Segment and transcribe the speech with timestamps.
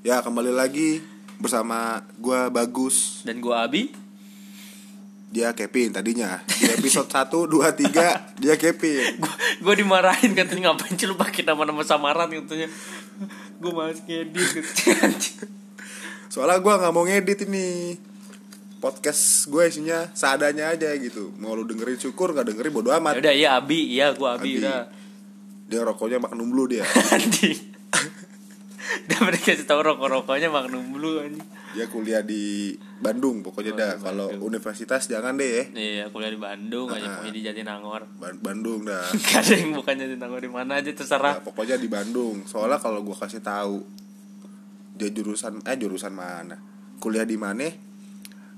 [0.00, 1.04] Ya kembali lagi
[1.36, 3.20] bersama gua Bagus.
[3.20, 3.92] Dan gua Abi.
[5.28, 6.40] Dia Kevin tadinya.
[6.48, 9.20] Di episode 1, 2, 3 Dia Kevin.
[9.20, 12.32] Gua, gua dimarahin katanya ngapain sih lu pakai nama-nama samaran?
[12.32, 12.72] katanya.
[13.60, 14.64] Gua males ngedit
[16.32, 18.00] Soalnya gua nggak mau ngedit ini.
[18.80, 21.36] Podcast gue isinya seadanya aja gitu.
[21.36, 22.32] Mau lu dengerin syukur.
[22.32, 23.20] Gak dengerin bodo amat.
[23.20, 24.64] Udah iya Abi, iya gua Abi, Abi.
[24.64, 24.88] udah.
[25.68, 26.88] Dia rokoknya magnum blue dia
[28.90, 31.46] Anjing Udah mereka kasih tau rokok-rokoknya Magnum Blue anjing.
[31.70, 33.92] Dia kuliah di Bandung pokoknya Oh, dah.
[33.96, 38.02] Kalau universitas jangan deh ya Iya kuliah di Bandung aja pokoknya di Jatinangor.
[38.16, 39.06] Ban- Bandung dah.
[39.22, 42.42] Gak ada yang bukan Jatinangor di mana aja Ya, terserah pokoknya di Bandung.
[42.44, 43.86] Soalnya kalau gua kasih tahu
[44.92, 46.60] dia jurusan eh jurusan mana,
[46.98, 47.70] kuliah di mana,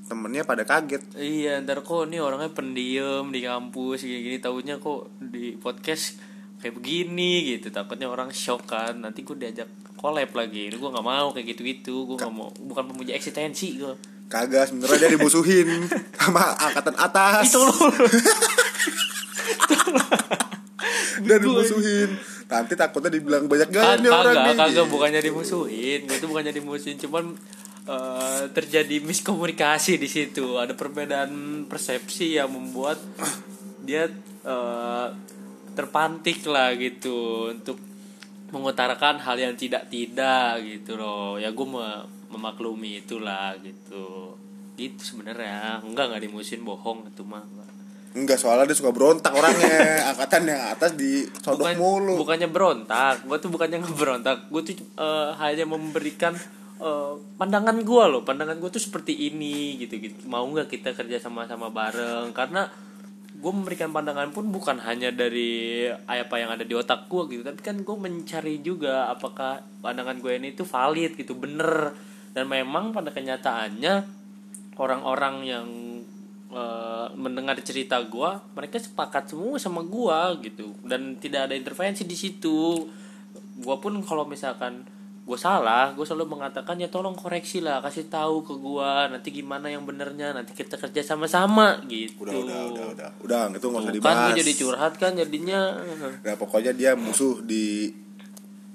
[0.03, 1.15] temennya pada kaget.
[1.15, 4.37] Iya ntar kok nih orangnya pendiam di kampus kayak gini.
[4.39, 6.19] Taunya kok di podcast
[6.63, 8.95] kayak begini gitu Takutnya orang shock kan.
[9.03, 9.67] Nanti gue diajak
[9.99, 10.71] collab lagi.
[10.71, 12.07] Gue gak mau kayak gitu-gitu.
[12.07, 13.93] Gue gak mau Bukan pemuja eksistensi gue
[14.33, 15.69] Kagak sebenarnya dia dimusuhin
[16.17, 17.53] sama angkatan atas.
[17.53, 17.77] Itu loh.
[21.23, 22.17] Dia dimusuhin.
[22.49, 24.57] Nanti takutnya dibilang banyak gaya nih orang Kagak.
[24.57, 26.09] Kagak bukannya dimusuhin.
[26.09, 27.37] Gue tuh bukannya dimusuhin Cuman
[27.85, 30.57] eh, terjadi miskomunikasi di situ.
[30.57, 32.97] Ada perbedaan persepsi yang membuat
[33.85, 34.09] Dia
[34.49, 35.09] eh,
[35.73, 37.77] terpantik lah gitu Untuk
[38.53, 41.41] mengutarakan hal yang tidak-tidak gitu loh.
[41.41, 41.67] Ya gue
[42.29, 44.37] memaklumi itulah gitu.
[44.77, 45.81] Gitu sebenarnya.
[45.81, 47.41] Enggak nggak dimusuhin bohong itu mah
[48.13, 48.37] Enggak.
[48.37, 49.73] Soalnya dia suka berontak orangnya.
[50.13, 52.15] angkatan yang atas di sodok Bukan- mulu.
[52.21, 53.25] bukannya berontak.
[53.25, 54.53] Gue tuh bukannya ngeberontak.
[54.53, 56.37] Gue tuh eh, hanya memberikan
[56.77, 58.21] eh, pandangan gue loh.
[58.21, 62.37] Pandangan gue tuh seperti ini gitu gitu mau nggak kita kerja sama-sama bareng?
[62.37, 62.69] Karena
[63.43, 67.59] gue memberikan pandangan pun bukan hanya dari apa yang ada di otak gue gitu tapi
[67.59, 71.91] kan gue mencari juga apakah pandangan gue ini tuh valid gitu bener.
[72.33, 74.09] Dan memang pada kenyataannya
[74.79, 75.69] orang-orang yang
[76.55, 80.73] eh, mendengar cerita gue mereka sepakat semua sama gue gitu.
[80.87, 82.89] Dan tidak ada intervensi di situ.
[83.59, 84.87] Gue pun kalau misalkan
[85.23, 89.71] gue salah gue selalu mengatakan ya tolong koreksi lah kasih tahu ke gue nanti gimana
[89.71, 92.27] yang benernya nanti kita kerja sama-sama gitu.
[92.27, 93.11] Udah udah udah udah.
[93.23, 94.15] Udah itu nggak usah Tuh, dibahas.
[94.19, 95.61] kan gue jadi curhat kan jadinya.
[96.27, 97.95] Nah pokoknya dia musuh di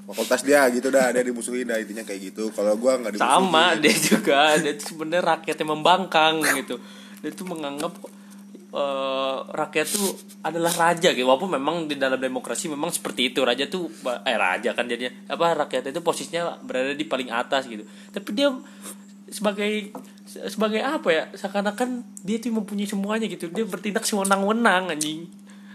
[0.08, 1.12] fakultas dia gitu dah.
[1.12, 2.48] Dia dimusuhin dah intinya kayak gitu.
[2.56, 4.56] Kalau gua nggak dimusuhin sama dia juga.
[4.56, 6.80] Dia tuh sebenarnya rakyat yang membangkang gitu.
[7.20, 7.92] Dia tuh menganggap
[8.78, 10.14] eh, rakyat tuh
[10.46, 11.26] adalah raja gitu.
[11.26, 13.42] Walaupun memang di dalam demokrasi memang seperti itu.
[13.42, 15.10] Raja tuh eh raja kan jadinya.
[15.34, 17.84] Apa rakyat itu posisinya berada di paling atas gitu.
[18.14, 18.54] Tapi dia
[19.28, 19.92] sebagai
[20.30, 21.24] sebagai apa ya?
[21.34, 23.50] Seakan-akan dia tuh mempunyai semuanya gitu.
[23.50, 25.26] Dia bertindak sewenang-wenang anjing.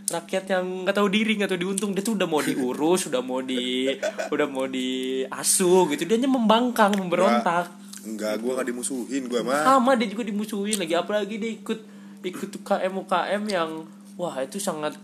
[0.02, 3.40] Rakyat yang nggak tahu diri nggak tahu diuntung dia tuh udah mau diurus udah mau
[3.40, 3.88] di
[4.28, 6.04] udah mau diasuh gitu.
[6.06, 7.72] Dia hanya membangkang memberontak.
[8.02, 9.62] Enggak gua nggak dimusuhin gua mah.
[9.62, 10.94] Sama dia juga dimusuhin lagi.
[10.98, 11.91] Apalagi dia ikut
[12.22, 13.70] ikut UKM UKM yang
[14.14, 14.94] wah itu sangat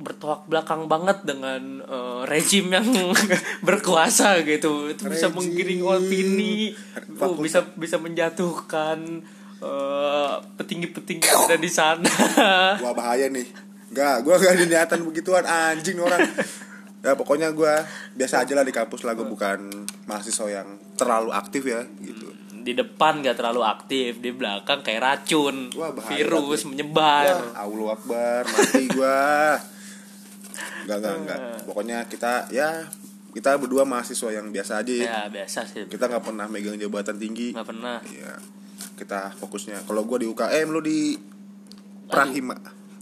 [0.00, 2.86] bertolak belakang banget dengan eh, rezim yang
[3.66, 4.90] berkuasa gitu.
[4.90, 5.36] Itu bisa Rezim.
[5.36, 6.72] menggiring opini
[7.20, 9.22] oh, bisa bisa menjatuhkan
[9.60, 12.12] eh, petinggi-petinggi yang ada di sana.
[12.84, 13.46] Wah bahaya nih.
[13.92, 15.44] Enggak gua nggak ada niatan begituan.
[15.44, 16.20] Anjing nih orang.
[17.00, 17.84] Ya pokoknya gua
[18.16, 19.12] biasa aja lah di kampus lah.
[19.12, 19.68] Gua bukan
[20.08, 22.29] mahasiswa yang terlalu aktif ya gitu
[22.60, 26.70] di depan gak terlalu aktif di belakang kayak racun Wah, virus banget.
[26.70, 29.20] menyebar Wah, Allah Akbar mati gua
[30.84, 32.84] enggak enggak enggak pokoknya kita ya
[33.30, 35.04] kita berdua mahasiswa yang biasa aja ya.
[35.06, 38.34] ya biasa sih kita nggak pernah megang jabatan tinggi nggak pernah Iya.
[38.96, 39.88] Kita fokusnya.
[39.88, 41.16] Kalau gua di UKM lu di
[42.04, 42.52] Prahima.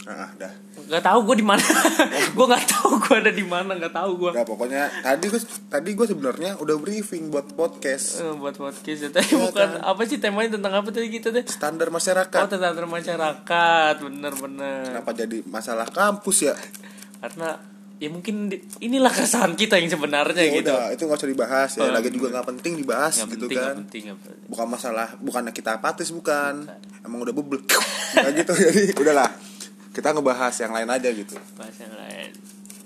[0.09, 0.49] Ah, dah.
[0.81, 1.61] nggak tahu gue di mana
[2.33, 5.91] gue nggak tahu gue ada di mana nggak tahu gue Udah pokoknya tadi gua tadi
[5.93, 9.11] gua sebenarnya udah briefing buat podcast Eh, buat podcast ya.
[9.11, 9.85] Tapi Iya bukan kan?
[9.85, 12.41] apa sih temanya tentang apa tadi kita deh standar oh masyarakat.
[12.49, 16.57] tentang masyarakat bener-bener Kenapa jadi masalah kampus ya?
[17.19, 17.61] karena
[17.99, 21.71] ya mungkin di- inilah keresahan kita yang sebenarnya Ya gitu udah, itu nggak usah dibahas
[21.75, 21.83] ya.
[21.83, 23.66] Oh, Lagi juga nggak penting dibahas nggak gitu penting kan.
[23.66, 24.47] nggak penting nggak penting.
[24.47, 26.54] Bukan masalah, bukannya kita apatis bukan.
[27.03, 27.59] Emang udah bebel.
[28.15, 29.31] Kayak gitu jadi udahlah.
[29.98, 31.34] Kita ngebahas yang lain aja gitu.
[31.59, 32.30] bahas yang lain.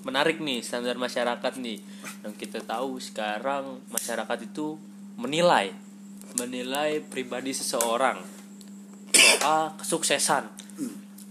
[0.01, 1.77] Menarik nih standar masyarakat nih.
[2.25, 4.81] Yang kita tahu sekarang masyarakat itu
[5.21, 5.77] menilai
[6.41, 8.17] menilai pribadi seseorang
[9.13, 10.49] soal kesuksesan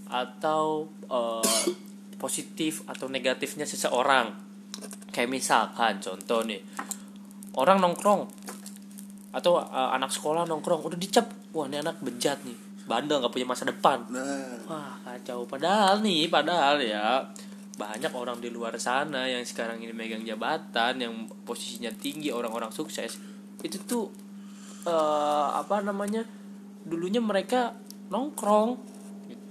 [0.05, 1.65] atau eh,
[2.21, 4.37] positif atau negatifnya seseorang.
[5.09, 6.61] Kayak misalkan contoh nih
[7.57, 8.29] orang nongkrong
[9.33, 11.25] atau eh, anak sekolah nongkrong udah dicap
[11.57, 14.03] wah ini anak bejat nih bandel nggak punya masa depan.
[14.11, 15.47] Nah, Wah kacau.
[15.47, 17.23] Padahal nih Padahal ya
[17.79, 23.15] Banyak orang di luar sana Yang sekarang ini megang jabatan Yang posisinya tinggi Orang-orang sukses.
[23.63, 24.05] Itu tuh
[24.83, 26.27] eh, apa namanya
[26.83, 27.77] dulunya mereka
[28.09, 29.00] nongkrong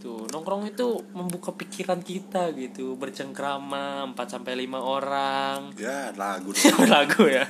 [0.00, 0.24] gitu.
[0.32, 2.96] Nongkrong itu membuka pikiran kita gitu.
[2.96, 5.76] Bercengkrama 4 sampai lima orang.
[5.76, 6.56] Ya lagu
[6.88, 7.44] lagu ya.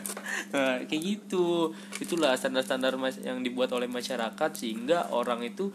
[0.51, 1.71] Nah, kayak gitu.
[2.03, 5.71] Itulah standar-standar yang dibuat oleh masyarakat sehingga orang itu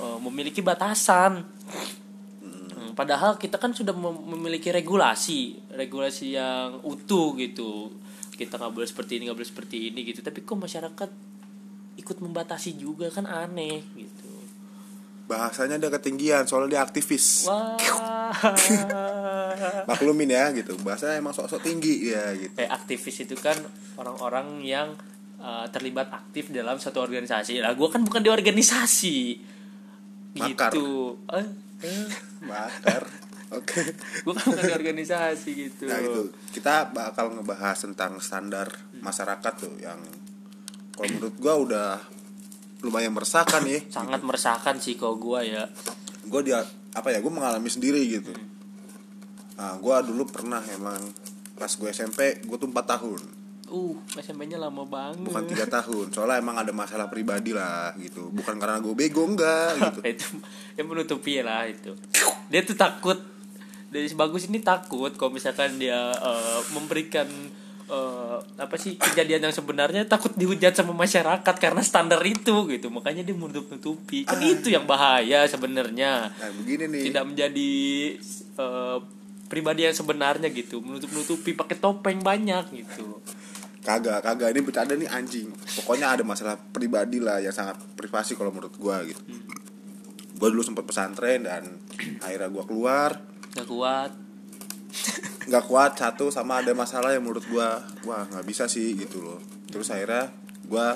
[0.00, 1.44] eh, memiliki batasan.
[2.40, 7.92] Hmm, padahal kita kan sudah mem- memiliki regulasi regulasi yang utuh gitu.
[8.32, 10.24] Kita nggak boleh seperti ini nggak boleh seperti ini gitu.
[10.24, 11.10] Tapi kok masyarakat
[12.00, 13.12] ikut membatasi juga?
[13.12, 14.13] Kan aneh gitu
[15.34, 17.50] bahasanya dia ketinggian soalnya dia aktivis.
[19.90, 20.78] Maklumin ya gitu.
[20.86, 22.54] Bahasanya emang sok-sok tinggi ya gitu.
[22.54, 23.58] Eh aktivis itu kan
[23.98, 24.94] orang-orang yang
[25.42, 27.58] uh, terlibat aktif dalam satu organisasi.
[27.58, 29.42] Lah gue kan bukan di organisasi.
[30.38, 30.70] Makar.
[30.70, 31.18] gitu.
[31.34, 31.46] Eh,
[31.82, 32.06] eh.
[32.46, 33.02] makar.
[33.50, 33.82] Oke.
[34.22, 35.90] Gue kan bukan di organisasi gitu.
[35.90, 36.30] Nah itu.
[36.54, 38.70] Kita bakal ngebahas tentang standar
[39.02, 39.98] masyarakat tuh yang
[40.94, 41.90] kalau menurut gua udah
[42.84, 43.80] lumayan meresahkan ya.
[43.88, 45.64] Sangat meresahkan sih kalau gue ya.
[46.28, 46.60] Gue dia
[46.94, 48.30] apa ya gue mengalami sendiri gitu.
[49.56, 51.00] Nah gue dulu pernah emang
[51.56, 53.20] pas gue SMP gue tuh 4 tahun.
[53.72, 55.24] Uh SMP-nya lama banget.
[55.24, 58.28] Bukan tiga tahun soalnya emang ada masalah pribadi lah gitu.
[58.28, 60.00] Bukan karena gue bego enggak gitu.
[60.04, 60.28] Itu
[60.76, 61.96] yang menutupi lah itu.
[62.52, 63.16] Dia tuh takut.
[63.88, 67.30] Dari bagus ini takut kalau misalkan dia eh, memberikan
[67.88, 72.88] eh, apa sih kejadian yang sebenarnya takut dihujat sama masyarakat karena standar itu gitu.
[72.88, 76.32] Makanya dia menutup nutupi kan itu yang bahaya sebenarnya.
[76.32, 77.02] Nah begini nih.
[77.12, 77.72] Tidak menjadi
[78.58, 78.98] eh,
[79.48, 80.80] pribadi yang sebenarnya gitu.
[80.80, 83.20] Menutup nutupi pakai topeng banyak gitu.
[83.84, 84.56] Kagak kagak.
[84.56, 85.52] Ini bercanda nih anjing.
[85.82, 89.22] Pokoknya ada masalah pribadi lah yang sangat privasi kalau menurut gue gitu.
[90.34, 91.68] Gue dulu sempat pesantren dan
[92.24, 93.10] akhirnya gue keluar.
[93.54, 94.12] Nggak kuat
[95.44, 97.68] nggak kuat satu sama ada masalah yang menurut gue
[98.04, 99.40] wah nggak bisa sih gitu loh.
[99.68, 100.32] Terus akhirnya
[100.64, 100.86] gue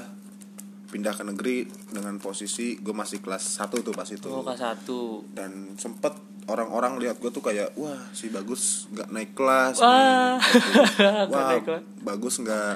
[0.89, 1.57] pindah ke negeri
[1.93, 4.29] dengan posisi gue masih kelas 1 tuh pas itu.
[4.29, 5.21] Oh kelas satu.
[5.29, 6.17] Dan sempet
[6.49, 10.41] orang-orang lihat gue tuh kayak wah si bagus nggak naik kelas wah.
[10.41, 10.41] Nih.
[11.29, 11.83] Nggak wah naik kelas.
[12.01, 12.73] bagus nggak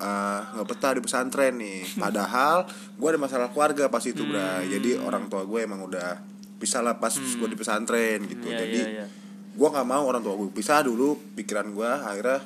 [0.00, 1.80] eh, nggak betah di pesantren nih.
[1.96, 4.68] Padahal gue ada masalah keluarga pas itu bra Hmm.
[4.68, 6.20] jadi orang tua gue emang udah
[6.60, 8.52] pisah lah pas gue di pesantren gitu.
[8.52, 9.06] Iya, jadi iya, iya.
[9.50, 12.40] Gue nggak mau orang tua gue pisah dulu pikiran gue akhirnya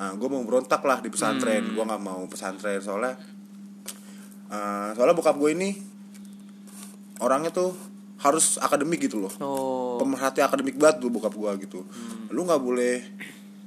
[0.00, 1.60] gue mau berontak lah di pesantren.
[1.60, 1.74] Hmm.
[1.76, 2.80] gue nggak mau pesantren.
[2.80, 3.20] Soalnya
[4.48, 5.70] eh, soalnya bokap gue ini
[7.20, 7.90] orangnya tuh
[8.20, 9.32] harus akademik gitu loh.
[9.40, 9.96] Oh.
[9.96, 11.84] Pemerhati akademik banget tuh bokap gua gitu.
[12.32, 12.96] Lu nggak boleh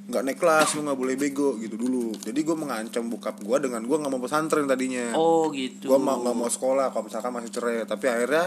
[0.04, 2.14] nggak naik kelas lu nggak boleh bego gitu dulu.
[2.22, 5.18] Jadi gue mengancam bokap gua dengan gua nggak mau pesantren tadinya.
[5.18, 5.90] Oh gitu.
[5.90, 7.78] Gua mau nggak mau sekolah kalau misalkan masih cerai.
[7.90, 8.46] Tapi akhirnya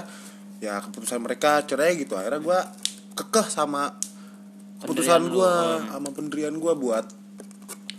[0.62, 2.14] ya keputusan mereka cerai gitu.
[2.14, 2.58] Akhirnya gua
[3.18, 3.90] kekeh sama
[5.32, 5.88] gua oh.
[5.88, 7.06] sama pendirian gua buat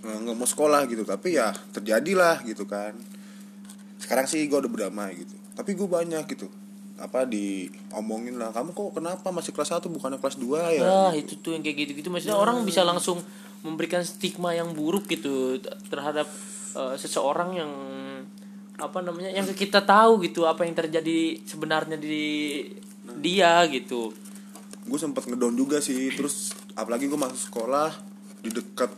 [0.05, 1.01] eh, nggak mau sekolah gitu.
[1.07, 2.93] Tapi ya terjadilah gitu kan.
[3.97, 5.37] Sekarang sih gua udah berdamai gitu.
[5.57, 6.45] Tapi gue banyak gitu.
[7.01, 10.85] Apa diomongin lah kamu kok kenapa masih kelas 1 bukannya kelas 2 ya?
[10.85, 12.13] Nah, itu tuh yang kayak gitu-gitu.
[12.13, 13.17] Maksudnya orang bisa langsung
[13.65, 15.57] memberikan stigma yang buruk gitu
[15.89, 16.29] terhadap
[16.77, 17.71] eh, seseorang yang
[18.77, 22.61] apa namanya yang kita tahu gitu apa yang terjadi sebenarnya di
[23.17, 24.13] dia gitu.
[24.87, 26.13] gue sempet ngedown juga sih.
[26.13, 27.89] Terus apalagi gue masuk sekolah
[28.39, 28.93] di dekat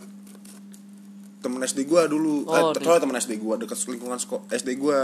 [1.39, 2.43] temen SD gue dulu.
[2.45, 4.99] Oh, eh, di- soalnya temen SD gue dekat lingkungan seko- SD gue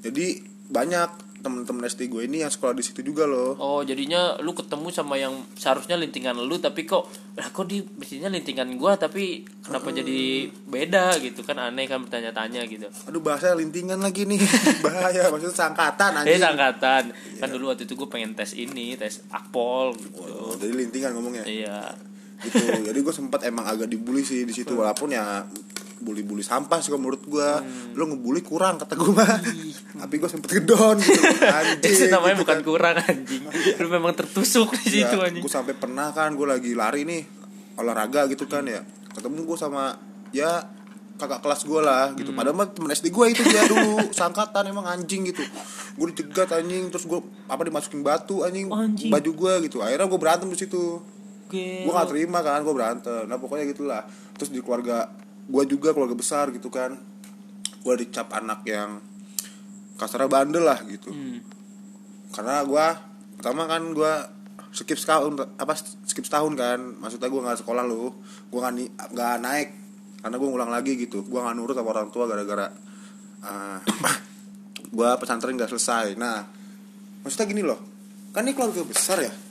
[0.00, 0.26] jadi
[0.68, 1.10] banyak
[1.40, 3.56] temen-temen SD gue ini yang sekolah di situ juga loh.
[3.56, 8.28] Oh, jadinya lu ketemu sama yang seharusnya lintingan lu tapi kok lah kok di mestinya
[8.28, 10.20] lintingan gua tapi kenapa jadi
[10.68, 11.16] beda?
[11.16, 12.92] gitu kan aneh kan bertanya-tanya gitu.
[13.08, 14.36] aduh bahasa lintingan lagi nih.
[14.84, 16.44] Bahaya maksudnya sangkatan Eh anjing.
[16.44, 17.02] angkatan.
[17.40, 20.20] Kan dulu waktu itu gue pengen tes ini, tes akpol gitu.
[20.20, 21.48] Oh, jadi lintingan ngomongnya?
[21.48, 22.09] Iya.
[22.42, 22.56] Gitu
[22.88, 25.44] jadi gue sempat emang agak dibully sih di situ walaupun ya
[25.98, 27.92] bully-bully sampah sih menurut gue Hmm.
[27.92, 29.36] lo ngebully kurang kata gue mah
[30.00, 31.20] tapi gue sempet gedon gitu
[31.60, 32.64] anjing Itu namanya gitu bukan kan.
[32.64, 33.42] kurang anjing.
[33.76, 35.38] Lu memang tertusuk di situ ya, anjing.
[35.38, 37.22] gue sampai pernah kan gue lagi lari nih
[37.76, 38.80] olahraga gitu kan ya
[39.10, 40.64] ketemu gue sama ya
[41.14, 42.38] kakak kelas gue lah gitu Hmm.
[42.38, 45.44] padahal mah temen SD gue itu dia dulu sangkatan emang anjing gitu
[45.92, 49.12] gue dicegat anjing terus gue apa dimasukin batu anjing, anjing.
[49.12, 51.04] baju gue gitu akhirnya gue berantem di situ
[51.50, 51.82] Oke.
[51.82, 53.26] gue gak terima kan gue berantem.
[53.26, 54.06] Nah pokoknya gitulah.
[54.38, 55.10] Terus di keluarga
[55.50, 56.94] gue juga keluarga besar gitu kan.
[57.82, 59.02] Gue dicap anak yang
[59.98, 61.10] kasarnya bandel lah gitu.
[61.10, 61.42] Hmm.
[62.30, 62.86] karena gue
[63.34, 64.12] pertama kan gue
[64.70, 65.74] skip setahun apa
[66.06, 66.78] skip setahun kan.
[67.02, 68.14] Maksudnya gue nggak sekolah lu
[68.46, 69.68] gue nggak nggak naik.
[70.22, 71.26] Karena gue ngulang lagi gitu.
[71.26, 72.70] Gue nggak nurut sama orang tua gara-gara
[73.50, 73.78] uh,
[74.86, 76.14] gue pesantren nggak selesai.
[76.14, 76.46] Nah
[77.26, 77.82] maksudnya gini loh.
[78.30, 79.49] Kan ini keluarga besar ya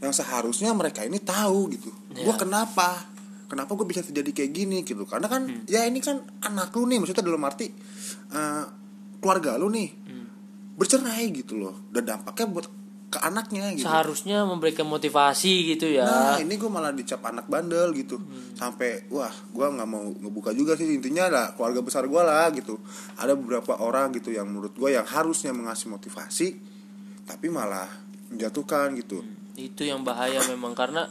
[0.00, 1.92] yang seharusnya mereka ini tahu gitu.
[2.16, 2.24] Iya.
[2.24, 3.04] gue kenapa?
[3.46, 5.04] Kenapa gue bisa terjadi kayak gini gitu?
[5.04, 7.68] Karena kan ya ini kan anak lu nih maksudnya dalam arti
[8.32, 8.64] eh,
[9.20, 9.88] keluarga lu nih
[10.80, 11.92] bercerai gitu loh.
[11.92, 12.66] Dan dampaknya buat
[13.10, 13.90] ke anaknya gitu.
[13.90, 16.06] Seharusnya memberikan motivasi gitu ya.
[16.06, 18.22] Nah ini gue malah dicap anak bandel gitu.
[18.54, 20.86] Sampai wah gue nggak mau ngebuka juga sih.
[20.88, 22.78] Intinya lah keluarga besar gue lah gitu.
[23.18, 26.48] Ada beberapa orang gitu yang menurut gue yang harusnya mengasih motivasi
[27.26, 27.86] Tapi malah
[28.30, 31.08] menjatuhkan gitu itu yang bahaya memang karena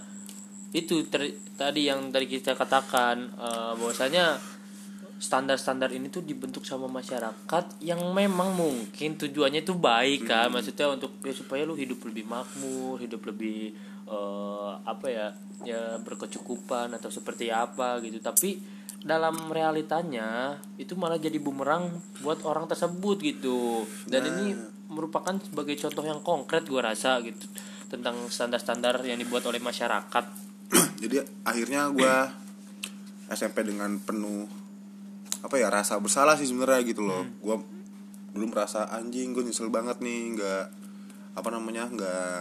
[0.69, 4.37] itu ter- tadi yang tadi kita katakan eh, bahwasanya
[5.19, 10.47] standar-standar ini tuh dibentuk sama masyarakat yang memang mungkin tujuannya itu baik kan?
[10.47, 13.75] Maksudnya untuk ya, supaya lu hidup lebih makmur hidup lebih
[14.07, 15.27] eh, apa ya
[15.67, 18.23] ya berkecukupan atau seperti apa gitu.
[18.23, 21.91] Tapi dalam realitanya itu malah jadi bumerang
[22.23, 23.83] buat orang tersebut gitu.
[24.07, 24.55] Dan ini
[24.89, 27.45] merupakan sebagai contoh yang konkret gue rasa gitu
[27.89, 30.25] tentang standar-standar yang dibuat oleh masyarakat.
[31.03, 32.15] Jadi akhirnya gue
[33.33, 34.45] SMP dengan penuh
[35.39, 37.25] apa ya rasa bersalah sih sebenarnya gitu loh.
[37.41, 37.57] Gue
[38.37, 40.65] dulu merasa anjing gue nyesel banget nih nggak
[41.33, 42.37] apa namanya nggak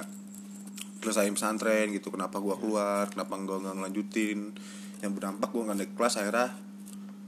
[0.99, 4.53] selesai pesantren gitu kenapa gua keluar kenapa gua nggak ngelanjutin.
[5.01, 6.49] Yang berdampak gua nggak naik kelas akhirnya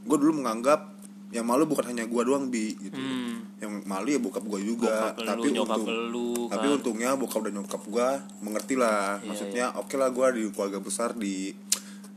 [0.00, 0.99] gue dulu menganggap
[1.30, 2.98] yang malu bukan hanya gua doang bi gitu.
[3.62, 5.14] Yang malu ya bokap gua juga.
[5.14, 6.76] Bokap tapi lu, untung lu, tapi kan.
[6.82, 8.08] untungnya bokap dan nyokap gua
[8.42, 9.22] mengerti lah.
[9.22, 11.54] Maksudnya oke lah gua di keluarga besar di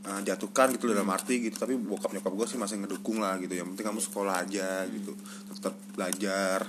[0.10, 1.62] uh, jatuhkan gitu dalam arti gitu.
[1.62, 3.54] Tapi bokap nyokap gua sih masih ngedukung lah gitu.
[3.54, 5.14] Yang penting kamu sekolah aja gitu.
[5.54, 6.66] Tetap belajar.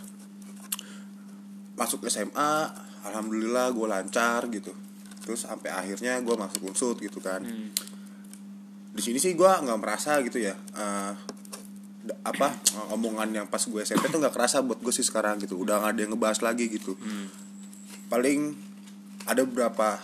[1.81, 2.71] Masuk SMA
[3.09, 4.71] alhamdulillah gue lancar gitu.
[5.25, 7.43] Terus sampai akhirnya gue masuk unsut gitu kan.
[8.95, 10.55] Di sini sih gue nggak merasa gitu ya
[11.19, 11.34] d-
[12.21, 12.53] apa
[12.93, 15.57] omongan yang pas gue SMP tuh nggak kerasa buat gue sih sekarang gitu.
[15.57, 16.97] Udah nggak ada yang ngebahas lagi gitu.
[18.09, 18.53] Paling
[19.25, 19.99] ada beberapa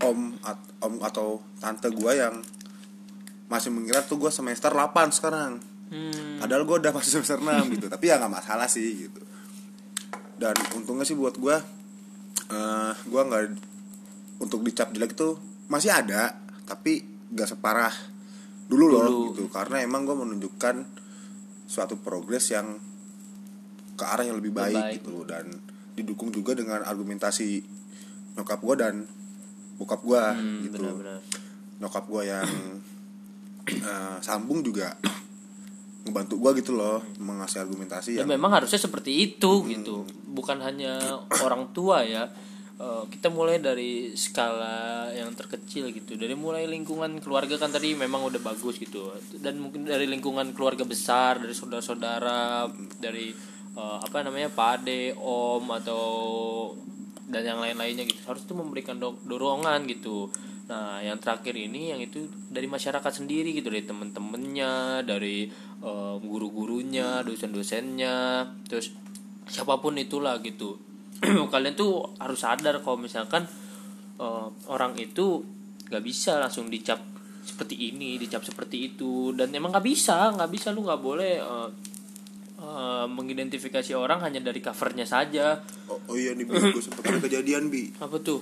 [0.00, 2.38] om at- om atau tante gue yang
[3.50, 5.58] masih mengira tuh gue semester 8 sekarang.
[5.90, 6.38] Hmm.
[6.38, 7.90] Padahal gue udah masuk semester 6 gitu.
[7.90, 9.20] Tapi ya gak masalah sih gitu.
[10.40, 11.52] Dan untungnya sih buat gue
[12.48, 13.60] eh Gue gak
[14.40, 15.36] Untuk dicap jelek itu
[15.68, 16.32] Masih ada
[16.64, 17.92] Tapi gak separah
[18.70, 19.22] Dulu loh Dulu.
[19.28, 19.42] gitu.
[19.50, 20.76] Karena emang gue menunjukkan
[21.66, 22.78] Suatu progres yang
[23.94, 24.94] Ke arah yang lebih baik, Baik.
[25.02, 25.22] gitu.
[25.24, 25.50] Dan
[25.92, 27.62] didukung juga dengan argumentasi
[28.34, 28.94] Nyokap gue dan
[29.74, 30.76] Bokap gue Hmm, gitu.
[30.78, 31.18] benar-benar.
[31.80, 32.44] nyokap gue yang
[33.88, 34.92] eh, sambung juga
[36.00, 40.04] ngebantu gue gitu loh mengasih argumentasi dan yang memang harusnya seperti itu gitu.
[40.26, 41.00] Bukan hanya
[41.40, 42.28] orang tua ya
[42.80, 46.16] Eh, kita mulai dari skala yang terkecil gitu.
[46.16, 49.12] Dari mulai lingkungan keluarga kan tadi memang udah bagus gitu.
[49.36, 53.36] Dan mungkin dari lingkungan keluarga besar dari saudara-saudara dari
[53.76, 56.04] eh, apa namanya pade om atau
[57.28, 58.24] dan yang lain-lainnya gitu.
[58.24, 60.32] Harus tuh memberikan do- dorongan gitu.
[60.72, 63.68] Nah yang terakhir ini yang itu dari masyarakat sendiri gitu.
[63.68, 65.52] Dari temen-temennya dari
[65.84, 68.48] eh, guru-gurunya dosen-dosennya.
[68.64, 68.88] Terus
[69.52, 70.89] siapa pun itulah gitu
[71.52, 73.44] kalian tuh harus sadar kalau misalkan
[74.16, 75.44] eh, orang itu
[75.90, 77.02] nggak bisa langsung dicap
[77.40, 79.32] seperti ini dicap seperti itu.
[79.36, 80.72] Dan emang nggak bisa nggak bisa.
[80.72, 81.68] Lu nggak boleh eh,
[82.60, 85.60] eh, mengidentifikasi orang hanya dari covernya saja.
[85.88, 87.92] Oh, oh iya nih gue sempet ada kejadian bi.
[88.00, 88.40] Apa tuh?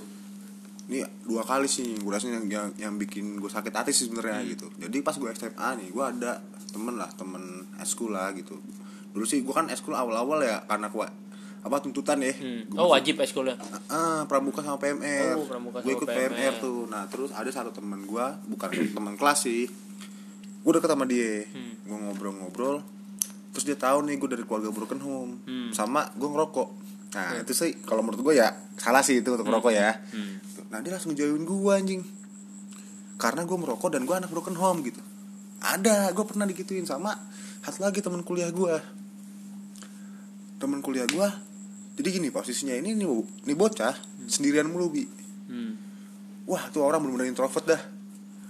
[0.88, 4.40] Ini dua kali sih gue rasanya yang, yang yang bikin gue sakit hati sih sebenarnya
[4.48, 4.70] gitu.
[4.78, 8.56] Jadi pas gue SMA nih gue ada temen lah temen eskul lah gitu.
[9.12, 11.06] Dulu sih gue kan eskul awal-awal ya karena gue
[11.68, 12.60] apa tuntutan ya Hmm.
[12.68, 13.54] Gua oh wajib eskulnya
[13.86, 15.36] Ah, pramuka sama PMR.
[15.36, 16.32] Oh, pramuka gue ikut PMR.
[16.32, 16.54] PMR.
[16.58, 16.88] tuh.
[16.88, 19.68] Nah, terus ada satu teman gue, bukan teman kelas sih.
[20.60, 21.44] Gue deket sama dia.
[21.48, 21.72] Hmm.
[21.84, 22.80] Gue ngobrol-ngobrol.
[23.52, 25.32] Terus dia tahu nih gue dari keluarga broken home.
[25.44, 25.70] Hmm.
[25.70, 26.68] Sama gue ngerokok.
[27.08, 29.96] Nah, itu sih kalau menurut gue ya salah sih itu untuk ngerokok ya.
[30.12, 30.36] Hmm.
[30.68, 32.02] Nah, dia langsung jauhin gue anjing.
[33.16, 35.00] Karena gue merokok dan gue anak broken home gitu.
[35.58, 37.16] Ada, gue pernah digituin sama
[37.58, 38.76] satu lagi teman kuliah gue.
[40.58, 41.28] Teman kuliah gue
[41.98, 43.06] jadi gini posisinya ini nih,
[43.42, 45.02] nih bocah sendirian mulu bi.
[45.48, 45.72] Hmm.
[46.44, 47.82] wah tuh orang bener-bener introvert dah.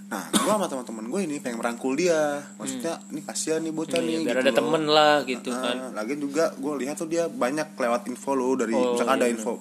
[0.08, 2.40] Nah gua sama teman-teman gue ini pengen merangkul dia.
[2.54, 4.56] Maksudnya ini kasihan nih bocah Iya, nih biar gitu ada loh.
[4.56, 5.76] temen lah gitu Ah, kan.
[5.92, 9.34] lagian juga gue lihat tuh dia banyak lewat info lo dari Oh, misalkan ada iya,
[9.34, 9.58] info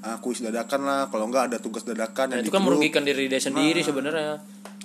[0.00, 3.26] ah, kuis dadakan lah kalau enggak ada tugas dadakan Nah, yang itu kan merugikan diri
[3.26, 3.86] dia sendiri Ah.
[3.86, 4.34] sebenarnya.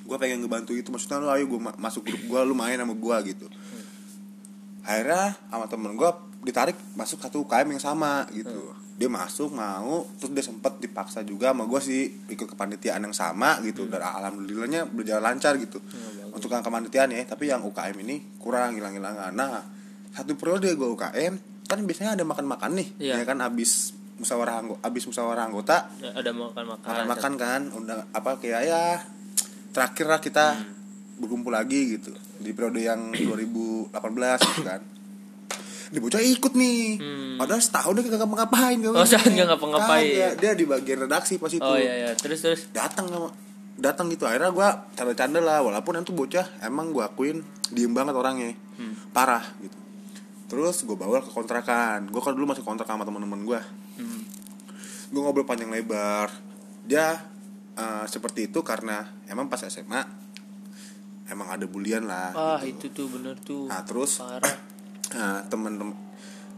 [0.02, 3.18] Gue pengen ngebantu itu maksudnya lu ayo gue masuk grup gue lu main sama gue
[3.28, 3.46] gitu.
[4.82, 6.10] Akhirnya sama temen gue
[6.46, 8.54] ditarik masuk satu UKM yang sama gitu.
[8.96, 13.58] Dia masuk mau terus dia sempet dipaksa juga sama gue sih ikut kepanitiaan yang sama
[13.60, 13.86] gitu.
[13.86, 15.82] Dan alhamdulillahnya berjalan lancar gitu.
[16.30, 19.34] Untuk yang kepanitiaan ya tapi yang UKM ini kurang hilang-hilangan.
[19.34, 19.66] Nah
[20.12, 21.34] satu periode gue UKM
[21.66, 23.14] kan biasanya ada makan-makan nih Iya.
[23.20, 23.42] ya kan?
[23.42, 28.38] Abis musyawarah anggo- abis musyawarah anggota Ya, ada makan makan makan makan kan undang apa
[28.38, 28.84] kayak ya
[29.72, 30.56] terakhir lah kita
[31.18, 32.14] berkumpul lagi gitu.
[32.38, 33.12] Di periode yang
[33.92, 33.92] 2018
[34.46, 34.82] gitu kan
[35.88, 36.98] di bocah ikut nih.
[37.36, 38.94] Padahal setahun dia kagak ngapain Hmm.
[38.94, 40.36] Oh, setahun nggak ngapa-ngapain.
[40.38, 41.60] dia di bagian redaksi pas itu.
[41.60, 42.10] Oh iya iya.
[42.14, 42.62] Terus terus?
[42.72, 43.30] Datang sama
[43.76, 44.24] datang gitu.
[44.24, 48.56] Akhirnya gue canda-canda lah walaupun itu bocah emang gue akuin diem banget orangnya.
[49.12, 49.78] Parah gitu.
[50.46, 52.08] Terus gue bawa ke kontrakan.
[52.08, 53.62] Gue kan dulu masih kontrak sama teman-teman gue
[53.96, 54.22] Hmm.
[55.08, 56.28] gue ngobrol panjang lebar.
[56.84, 57.16] Dia
[57.74, 60.04] eh, seperti itu karena emang pas SMA
[61.26, 62.86] emang ada bulian lah ah gitu.
[62.88, 63.66] itu tuh bener tuh.
[63.66, 64.46] Nah terus parah
[65.16, 66.06] nah, temen-temen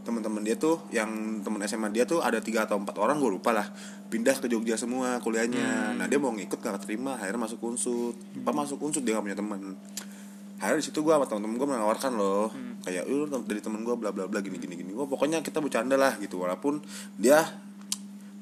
[0.08, 3.52] teman-teman dia tuh yang temen SMA dia tuh ada tiga atau empat orang gue lupa
[3.52, 3.68] lah.
[4.08, 6.00] Pindah ke Jogja semua kuliahnya.
[6.00, 8.16] Nah dia mau ngikut gak terima akhirnya masuk unsut.
[8.40, 9.76] Pas masuk unsut dia gak punya teman
[10.58, 12.48] akhirnya di situ gue sama temen-temen gue menawarkan loh.
[12.88, 14.80] Kayak lu dari temen gue bla bla bla gini gini.
[14.80, 16.40] Gini gue pokoknya kita bercanda lah gitu.
[16.40, 16.80] Walaupun
[17.20, 17.44] dia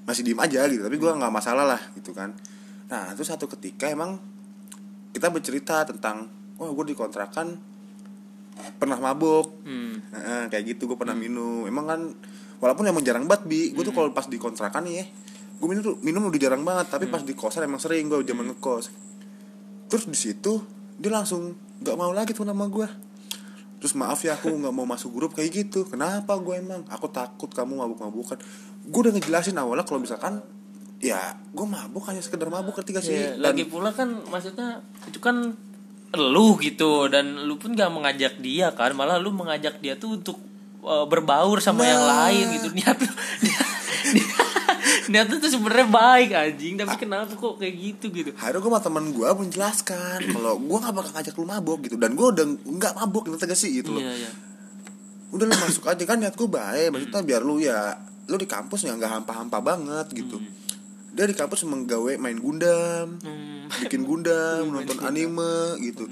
[0.07, 2.31] masih diem aja gitu tapi gue nggak masalah lah gitu kan.
[2.87, 4.23] Nah terus satu ketika emang
[5.11, 6.31] kita bercerita tentang
[6.63, 7.76] oh gue dikontrakan
[8.77, 9.63] pernah mabuk.
[9.65, 10.01] Hmm.
[10.13, 11.65] Heeh, kayak gitu gue pernah minum.
[11.69, 12.01] Emang kan
[12.61, 15.07] walaupun emang jarang banget bi gue tuh kalau pas di kontrakan nih ya
[15.57, 18.53] gue minum tuh minum udah jarang banget tapi pas di kosan emang sering gue zaman
[18.53, 18.93] ngekos.
[19.89, 20.61] Terus di situ
[20.97, 22.89] dia langsung nggak mau lagi tuh nama gue
[23.77, 25.89] terus maaf ya aku nggak mau masuk grup kayak gitu.
[25.89, 26.85] Kenapa gue emang?
[26.93, 28.41] Aku takut kamu mabuk mabukan
[28.87, 30.39] gue udah ngejelasin awalnya kalau misalkan
[31.03, 33.17] ya gue mabuk hanya sekedar mabuk ketika sih?
[33.17, 35.59] Iya, lagi pula kan maksudnya itu kan
[36.19, 40.41] lu gitu dan lu pun gak mengajak dia kan malah lu mengajak dia tuh untuk
[40.81, 42.29] uh, berbaur sama yang Nah.
[42.29, 42.69] lain gitu.
[42.73, 43.11] Niat lu
[45.07, 46.75] niat, tuh sebenarnya baik anjing.
[46.77, 48.31] Tapi kenapa kok kayak gitu gitu?
[48.35, 51.97] Akhirnya gue sama temen gue menjelaskan kalau gue gak bakal ngajak lu mabuk gitu.
[51.97, 54.03] Dan gue udah nggak mabuk ngerti gak sih gitu loh.
[54.03, 54.31] Iya iya.
[55.31, 56.91] Udah lu masuk aja kan niat gue baik.
[56.91, 57.95] Maksudnya biar lu ya
[58.27, 60.43] lu di kampus ya nggak hampa-hampa banget gitu.
[61.15, 63.17] Dia di kampus menggawe main gundam.
[63.23, 63.56] Hmm.
[63.87, 66.07] Bikin gundam nonton anime gitu.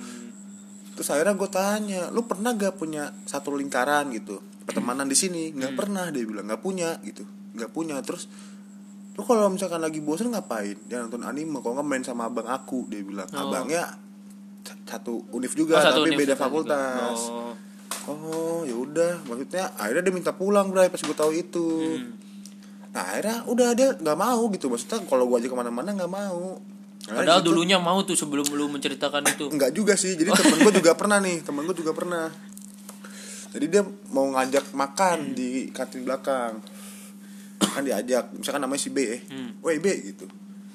[0.95, 4.39] Terus akhirnya gue tanya lu pernah gak punya satu lingkaran gitu?
[4.65, 5.53] Pertemanan di sini?
[5.53, 6.49] Nggak pernah dia bilang.
[6.49, 7.27] Nggak punya gitu.
[7.53, 8.01] Nggak punya.
[8.01, 8.31] Terus
[9.15, 10.79] lu kalau misalkan lagi bosen ngapain?
[10.89, 13.29] Dia nonton anime kalau nggak main sama abang aku dia bilang.
[13.35, 13.51] Oh.
[13.51, 14.01] abangnya
[14.89, 17.37] satu univ juga Oh, satu tapi beda universitas fakultas juga.
[17.37, 17.55] oh.
[18.05, 19.13] Oh ya udah.
[19.29, 21.69] Maksudnya akhirnya dia minta pulang bray pas gue tahu itu.
[22.97, 24.73] Nah akhirnya udah dia nggak mau gitu.
[24.73, 26.57] Maksudnya kalau gue aja ke mana-mana nggak mau
[27.05, 29.53] padahal di situ- dulunya mau tuh sebelum lu menceritakan itu.
[29.53, 30.17] Enggak juga sih.
[30.17, 31.45] Jadi temen gue juga pernah nih.
[31.45, 32.33] Temen gue juga pernah.
[33.55, 36.59] Jadi dia mau ngajak makan Di kantin belakang.
[37.61, 38.33] Kan diajak.
[38.33, 39.19] Misalkan namanya si B ya.
[39.29, 39.61] Hmm.
[39.61, 40.25] Woi B gitu.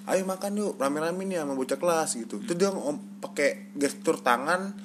[0.06, 0.74] Ayo makan yuk.
[0.78, 2.38] Rame-rame nih sama bocah kelas gitu.
[2.46, 2.70] Terus dia
[3.20, 4.78] pakai gestur tangan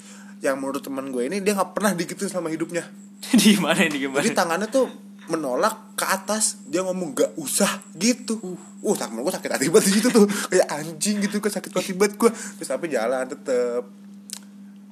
[0.44, 2.88] Yang menurut teman gue ini Dia gak pernah digituin selama hidupnya.
[3.40, 4.20] Di mana ini gimana?
[4.24, 4.88] Jadi tangannya tuh
[5.26, 8.37] menolak ke atas dia ngomong gak usah gitu.
[8.78, 10.26] Uh temen gue sakit hati banget di situ tuh.
[10.50, 13.82] Kayak anjing gitu kan sakit hati banget gue terus tapi jalan tetep.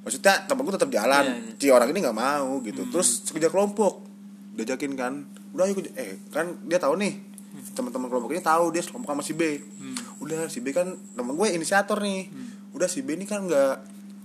[0.03, 1.25] Maksudnya temen gue tetap jalan.
[1.25, 1.55] Iya, iya.
[1.55, 2.83] si orang ini nggak mau gitu.
[2.89, 4.03] Terus kerja kelompok
[4.53, 5.13] diajakin kan.
[5.53, 7.15] Udah ayo kerja- eh kan dia tahu nih
[7.73, 9.43] teman-teman kelompok ini tahu dia kelompok sama si B.
[10.19, 12.33] Udah si B kan temen gue inisiator nih.
[12.73, 13.75] Udah si B ini kan nggak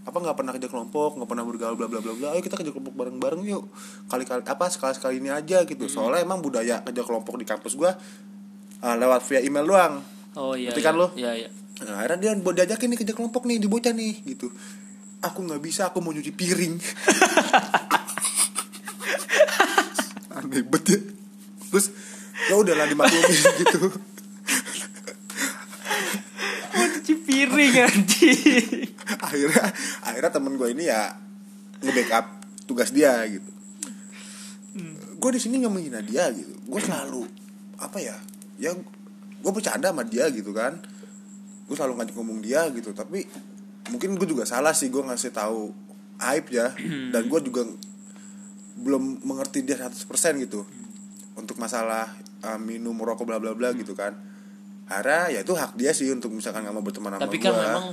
[0.08, 2.72] apa nggak pernah kerja kelompok nggak pernah bergaul bla bla bla bla ayo kita kerja
[2.72, 3.68] kelompok bareng bareng yuk
[4.08, 7.76] kali kali apa sekali sekali ini aja gitu soalnya emang budaya kerja kelompok di kampus
[7.76, 7.92] gue
[8.82, 9.94] uh, lewat via email doang
[10.40, 10.96] oh iya kan iya.
[10.96, 11.08] lu?
[11.20, 14.50] iya iya Nah, akhirnya dia buat diajakin nih kerja kelompok nih di bocah nih gitu.
[15.22, 16.74] Aku nggak bisa, aku mau nyuci piring.
[20.42, 21.00] Aneh banget ya.
[21.70, 21.94] Terus
[22.50, 23.94] ya udahlah dimaklumin gitu.
[26.78, 28.87] mau cuci piring anjing
[29.28, 29.66] akhirnya
[30.08, 31.16] akhirnya temen gue ini ya
[31.84, 32.26] nge-backup
[32.68, 33.50] tugas dia gitu.
[35.18, 36.54] Gue di sini nggak menghina dia gitu.
[36.68, 37.26] Gue selalu
[37.82, 38.18] apa ya?
[38.62, 38.74] Ya
[39.38, 40.78] gue bercanda sama dia gitu kan.
[41.66, 42.94] Gue selalu ngajak ngomong dia gitu.
[42.94, 43.26] Tapi
[43.90, 45.74] mungkin gue juga salah sih gue ngasih tahu
[46.22, 46.74] aib ya.
[47.14, 47.66] Dan gue juga
[48.78, 49.98] belum mengerti dia 100%
[50.46, 50.66] gitu.
[51.38, 52.14] Untuk masalah
[52.46, 54.14] uh, minum rokok bla bla bla gitu kan.
[54.88, 57.60] Akhirnya ya itu hak dia sih untuk misalkan nggak mau berteman sama tapi kan gua.
[57.60, 57.86] memang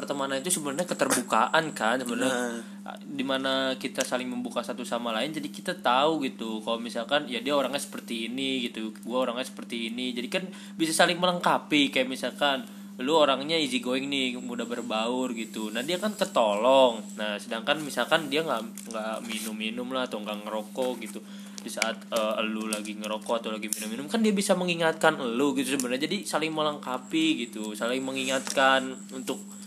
[0.00, 2.32] pertemanan itu sebenarnya keterbukaan kan sebenarnya.
[2.32, 2.96] Nah.
[3.04, 7.38] di mana kita saling membuka satu sama lain jadi kita tahu gitu kalau misalkan ya
[7.44, 10.16] dia orangnya seperti ini gitu gua orangnya seperti ini.
[10.16, 10.48] Jadi kan
[10.80, 12.64] bisa saling melengkapi kayak misalkan
[13.00, 15.72] lu orangnya easy going nih mudah berbaur gitu.
[15.72, 17.00] Nah dia kan ketolong.
[17.16, 21.20] Nah sedangkan misalkan dia nggak nggak minum minum lah atau nggak ngerokok gitu.
[21.60, 25.76] Di saat eh, lu lagi ngerokok atau lagi minum-minum kan dia bisa mengingatkan lu gitu
[25.76, 26.08] sebenarnya.
[26.08, 29.59] Jadi saling melengkapi gitu saling mengingatkan untuk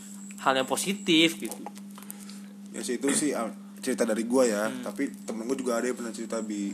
[0.44, 1.56] hal yang positif gitu.
[2.70, 3.48] Ya sih itu sih ah,
[3.80, 4.64] cerita dari gua ya.
[4.66, 4.84] Hmm.
[4.84, 6.72] tapi temen gua juga ada yang pernah cerita bi.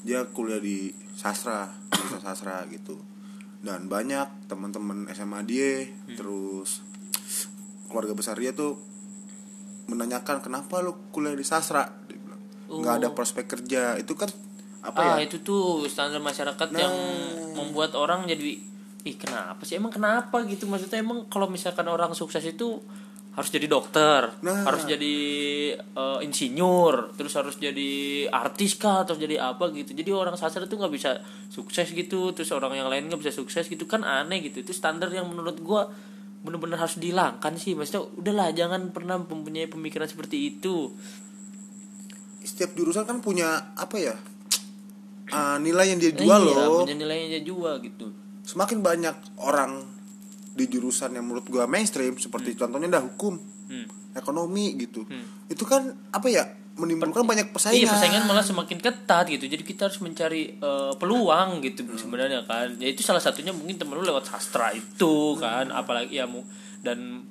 [0.00, 3.00] Dia kuliah di sastra jurusan sastra gitu.
[3.58, 6.14] Dan banyak teman-teman SMA dia Hmm.
[6.14, 6.84] terus
[7.86, 8.76] keluarga besar dia tuh
[9.86, 11.88] menanyakan kenapa lu kuliah di sastra?
[12.04, 13.96] Dia bilang nggak ada prospek kerja.
[13.96, 14.28] Itu kan
[14.84, 15.24] apa ah ya?
[15.24, 16.76] itu tuh standar masyarakat Nah.
[16.78, 16.94] yang
[17.56, 18.60] membuat orang jadi
[19.04, 19.76] ih kenapa sih?
[19.76, 20.40] Emang kenapa?
[20.48, 20.64] Gitu.
[20.64, 22.80] Maksudnya emang kalau misalkan orang sukses itu
[23.34, 24.62] harus jadi dokter Nah.
[24.62, 25.16] harus jadi
[25.74, 29.92] eh, insinyur terus harus jadi artis kah atau jadi apa gitu.
[29.92, 33.68] Jadi orang sastra itu nggak bisa sukses gitu terus orang yang lain nggak bisa sukses
[33.68, 33.84] gitu.
[33.84, 34.64] Kan aneh gitu.
[34.64, 35.90] Itu standar yang menurut gua
[36.46, 37.76] bener-bener harus dihilangkan sih.
[37.76, 40.94] Maksudnya udahlah jangan pernah mempunyai pemikiran seperti itu.
[42.44, 44.14] Setiap jurusan kan punya apa ya
[45.36, 46.84] ah, nilai yang dia jual iya, loh.
[46.84, 49.82] punya nilainya dia jual gitu semakin banyak orang
[50.54, 54.14] di jurusan yang menurut gua mainstream seperti contohnya dah hukum hmm.
[54.14, 55.02] ekonomi gitu
[55.50, 59.46] itu kan apa ya menimbulkan banyak Iya persaingan persaingan malah semakin ketat gitu.
[59.46, 61.94] Jadi kita harus mencari eh, peluang gitu Hmm.
[61.94, 62.74] sebenarnya kan.
[62.82, 65.70] Ya itu salah satunya mungkin temen lu lewat sastra itu kan.
[65.70, 65.80] Hmm.
[65.80, 66.42] Apalagi ya mu
[66.82, 67.22] dan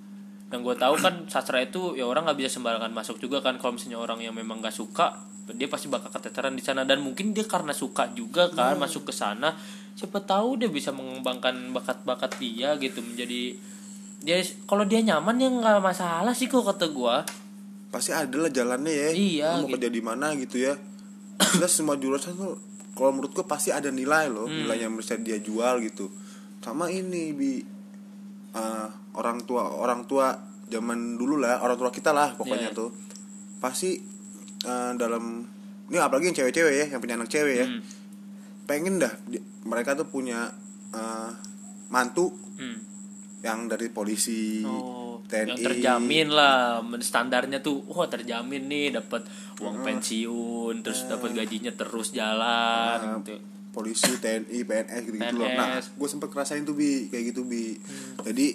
[0.50, 3.56] yang gue tahu kan sastra itu ya orang nggak bisa sembarangan masuk juga kan.
[3.56, 7.32] Kalau misalnya orang yang memang nggak suka dia pasti bakal keteteran di sana dan mungkin
[7.32, 8.82] dia karena suka juga kan Hmm.
[8.82, 9.56] masuk ke sana.
[9.94, 13.54] Siapa tahu dia bisa mengembangkan bakat-bakat dia gitu menjadi
[14.20, 17.28] dia kalau dia nyaman ya nggak masalah sih kok kata gua
[17.90, 19.76] pasti ada lah jalannya ya Iya, Lu mau gitu.
[19.78, 20.74] kerja di mana gitu ya
[21.52, 22.56] jelas semua jurusan tuh
[22.94, 24.64] kalau menurut gua pasti ada nilai loh Hmm.
[24.64, 26.08] nilai yang bisa dia jual gitu
[26.58, 27.52] sama ini bi
[28.54, 30.34] ah, orang tua orang tua
[30.66, 32.76] zaman dulu lah orang tua kita lah pokoknya Iya.
[32.76, 32.90] tuh
[33.60, 33.98] pasti
[34.64, 35.46] ah, dalam
[35.86, 37.82] ini apalagi yang cewek-cewek ya yang punya anak cewek ya Hmm.
[38.64, 40.50] pengen dah di- mereka tuh punya
[40.92, 41.30] ah,
[41.90, 42.78] mantu Hmm.
[43.42, 49.26] yang dari polisi Oh, TNI yang terjamin lah standarnya tuh wah terjamin nih dapat
[49.58, 53.36] uang pensiun terus dapat gajinya terus jalan Nah, gitu.
[53.74, 55.50] Polisi TNI PNS gitu gitu loh.
[55.50, 57.10] Nah gue sempet ngerasain tuh bi.
[57.10, 57.74] Kayak gitu bi.
[57.76, 58.22] Hmm.
[58.24, 58.48] jadi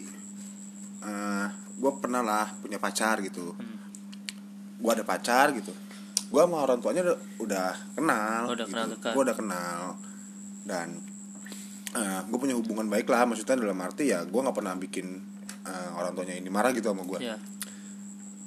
[1.78, 3.54] gue pernah lah punya pacar gitu.
[3.54, 3.76] Hmm.
[4.78, 5.74] gue ada pacar gitu.
[6.28, 9.12] Gue sama orang tuanya udah, udah kenal Oh, udah kenal dekat.
[9.12, 9.80] gue udah kenal.
[10.62, 10.88] Dan
[12.28, 15.18] gue punya hubungan baik lah maksudnya dalam arti ya gue nggak pernah bikin
[15.64, 17.34] eh, orang tuanya ini marah gitu sama gue Ya.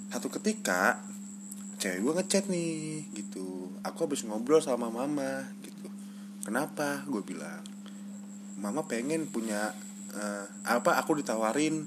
[0.08, 1.02] satu ketika
[1.76, 3.74] cewek gue ngechat nih gitu.
[3.82, 5.81] Aku habis ngobrol sama mama gitu
[6.42, 7.62] kenapa gue bilang
[8.58, 9.74] mama pengen punya
[10.12, 11.86] eh, apa aku ditawarin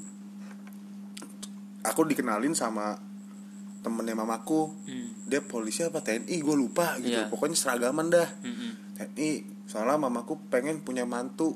[1.82, 2.96] aku dikenalin sama
[3.80, 5.12] temennya mamaku Hmm.
[5.24, 7.28] dia polisi apa TNI gue lupa gitu Iya.
[7.28, 8.70] pokoknya seragaman dah Mm-mm.
[8.94, 9.30] TNI
[9.64, 11.52] soalnya mamaku pengen punya mantu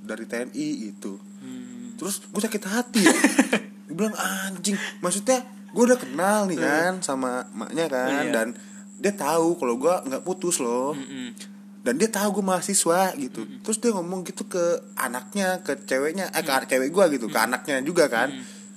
[0.00, 1.98] dari TNI itu Hmm.
[1.98, 3.02] terus gue sakit hati
[3.86, 8.32] gue bilang anjing maksudnya gue udah kenal nih kan sama maknya kan Iya.
[8.32, 8.48] dan
[8.96, 11.34] dia tahu kalau gue nggak putus loh Mm-mm.
[11.82, 13.42] Dan dia tahu gue mahasiswa gitu.
[13.66, 17.82] Terus dia ngomong gitu ke anaknya ke ceweknya eh ke cewek gue gitu ke anaknya
[17.82, 18.30] juga kan.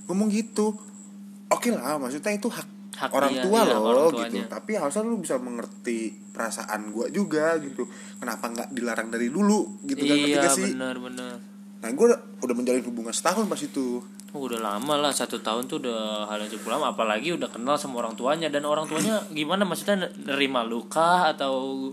[0.09, 0.73] Ngomong gitu.
[1.53, 4.49] Oke lah maksudnya itu hak, Hak orang dia, tua iya, loh orang gitu.
[4.49, 7.85] tapi harusnya lu bisa mengerti perasaan gue juga gitu.
[8.17, 10.73] Kenapa nggak dilarang dari dulu gitu kan iya sih?
[10.73, 11.37] benar benar.
[11.85, 14.01] Nah gue udah, udah menjalin hubungan setahun pas itu.
[14.35, 16.91] Oh, udah lama lah satu tahun tuh udah hal yang cukup lama.
[16.91, 18.51] Apalagi udah kenal sama orang tuanya.
[18.51, 19.63] Dan orang tuanya gimana?
[19.63, 21.87] Maksudnya nerima luka atau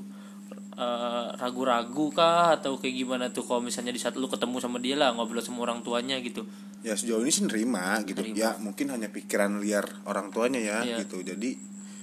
[0.82, 2.58] eh, ragu-ragu kah?
[2.58, 5.62] Atau kayak gimana tuh kalau misalnya di saat lu ketemu sama dia lah ngobrol sama
[5.62, 6.42] orang tuanya gitu?
[6.82, 8.18] Ya sejauh ini sih nerima gitu.
[8.18, 8.34] Nerima.
[8.34, 10.96] ya mungkin hanya pikiran liar orang tuanya ya Iya.
[11.06, 11.22] gitu.
[11.22, 11.54] Jadi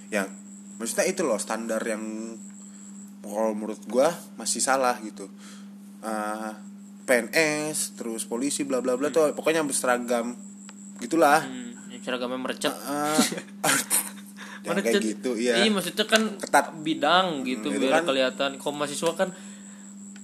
[0.08, 0.24] ya
[0.80, 2.34] maksudnya itu loh standar yang
[3.20, 5.28] kalau menurut gua masih salah gitu.
[6.00, 6.56] Ah,
[7.04, 10.38] PNS terus polisi bla bla bla tuh pokoknya berseragam
[11.00, 11.44] gitulah.
[11.44, 13.18] Hmm, yang seragamnya merecet Ah,
[14.62, 16.76] jangan kayak gitu ya iya maksudnya kan Ketat.
[16.80, 18.50] bidang gitu Hmm, biar kan- kelihatan.
[18.56, 19.30] Kalau mahasiswa kan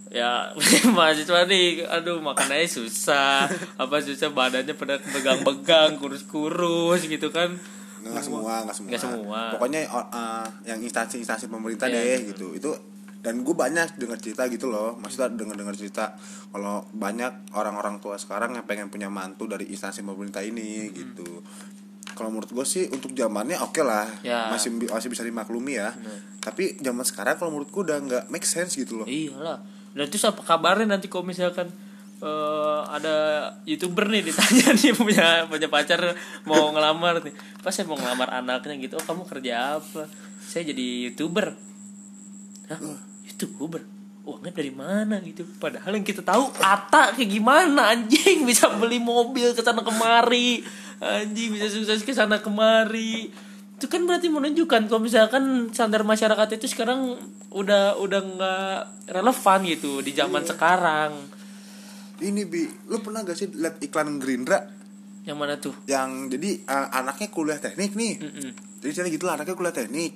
[0.07, 0.53] ya
[0.95, 3.47] mahasiswa nih aduh makan aja susah.
[3.75, 7.55] Apa susah badannya pada begang-begang kurus-kurus gitu kan.
[8.01, 8.95] Nggak semua nggak semua.
[8.95, 9.41] Semua.
[9.51, 12.21] pokoknya uh, yang instansi-instansi pemerintah Iya.
[12.21, 12.53] deh gitu.
[12.53, 12.71] Itu
[13.19, 14.93] dan gue banyak dengar cerita gitu loh.
[14.95, 16.13] Maksudnya dengar dengar cerita
[16.47, 21.41] kalau banyak orang-orang tua sekarang yang pengen punya mantu dari instansi pemerintah ini gitu
[22.15, 24.07] kalau menurut gue sih untuk zamannya oke lah.
[24.23, 24.47] Ya.
[24.49, 25.91] masih masih bisa dimaklumi ya.
[26.39, 29.07] Tapi zaman sekarang kalau menurut gue udah nggak make sense gitu loh.
[29.07, 29.59] Iyalah.
[29.91, 31.67] Dan terus apa kabarnya nanti kalau misalkan
[32.23, 33.15] eh, ada
[33.67, 36.15] youtuber nih ditanya nih punya punya pacar
[36.47, 37.35] mau ngelamar nih.
[37.59, 40.07] Pas saya mau ngelamar anaknya gitu oh kamu kerja apa?
[40.39, 41.51] Saya jadi youtuber.
[42.71, 42.79] Hah?
[43.27, 43.83] youtuber?
[44.25, 45.45] Uangnya dari mana gitu?
[45.61, 48.41] Padahal yang kita tahu Ata kayak gimana anjing?
[48.49, 50.63] Bisa beli mobil ke sana kemari
[51.05, 53.29] anjing bisa sukses ke sana kemari.
[53.77, 57.13] Itu kan berarti menunjukkan kalau misalkan standar masyarakat itu sekarang
[57.53, 58.79] udah udah nggak
[59.13, 61.13] relevan gitu di zaman sekarang.
[62.15, 64.63] Ini bi lu pernah gak sih lihat iklan Gerindra?
[65.27, 65.75] Yang mana tuh?
[65.83, 68.23] Yang jadi uh, anaknya kuliah teknik nih.
[68.23, 68.49] Mm-mm.
[68.79, 70.11] jadi ceritanya gitu lah anaknya kuliah teknik.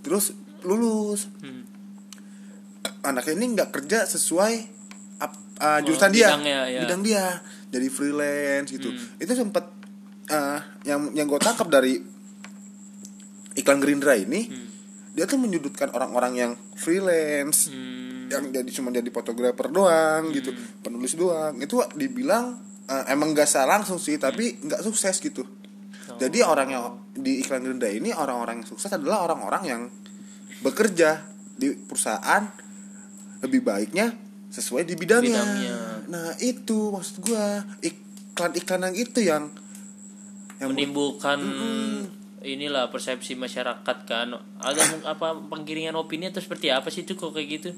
[0.00, 0.32] Terus
[0.64, 1.28] lulus.
[1.44, 1.62] Hmm.
[3.06, 4.54] anaknya ini nggak kerja sesuai
[5.22, 6.28] uh, Oh, jurusan dia.
[6.36, 6.80] bidangnya, ya.
[6.84, 7.24] bidang dia.
[7.72, 8.92] Jadi freelance gitu.
[8.92, 9.20] Hmm.
[9.22, 9.64] itu sempet
[10.30, 11.98] uh, yang yang gue tangkap dari
[13.56, 14.68] iklan Gerindra ini Hmm.
[15.16, 18.28] dia tuh menyudutkan orang-orang yang freelance Hmm.
[18.28, 20.52] yang jadi cuma jadi fotografer doang gitu
[20.84, 25.46] penulis doang itu dibilang uh, emang gak salah langsung sih tapi nggak sukses gitu
[26.16, 26.84] jadi orang yang
[27.18, 29.82] di iklan Gerindra ini orang-orang yang sukses adalah orang-orang yang
[30.62, 31.26] bekerja
[31.58, 32.46] di perusahaan
[33.42, 34.14] lebih baiknya
[34.48, 35.42] sesuai di bidangnya.
[35.42, 35.76] Bidangnya.
[36.08, 39.50] Nah itu maksud gua iklan-iklan yang itu yang
[40.60, 41.38] yang menimbulkan
[42.46, 44.38] inilah persepsi masyarakat kan.
[44.62, 47.70] Ada apa penggiringan opini atau seperti apa sih itu kok kayak gitu?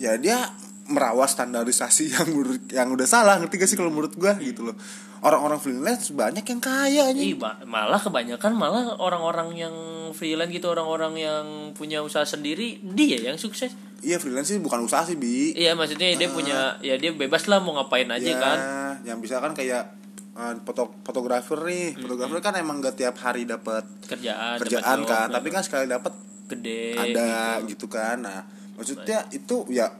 [0.00, 0.48] Ya dia
[0.88, 4.34] merawat standarisasi yang menurut yang udah salah ngerti gak sih kalau menurut gua?
[4.40, 4.74] Gitu loh.
[5.18, 9.74] Orang-orang freelance banyak yang kaya Ih, nih ba- malah kebanyakan malah orang-orang yang
[10.14, 13.74] freelance gitu orang-orang yang punya usaha sendiri dia yang sukses.
[13.98, 15.58] Iya freelance sih bukan usaha sih bi.
[15.58, 18.58] Iya maksudnya dia punya ya dia bebas lah mau ngapain aja ya, kan.
[19.02, 19.97] yang bisa kan kayak
[20.38, 21.98] uh, foto fotografer nih.
[21.98, 25.26] Fotografer kan emang gak tiap hari dapat kerjaan kerjaan job, kan.
[25.28, 26.14] nah, tapi kan sekali dapat
[26.48, 27.90] gede ada gitu.
[27.90, 28.22] kan.
[28.22, 28.46] Nah
[28.78, 29.90] maksudnya itu ya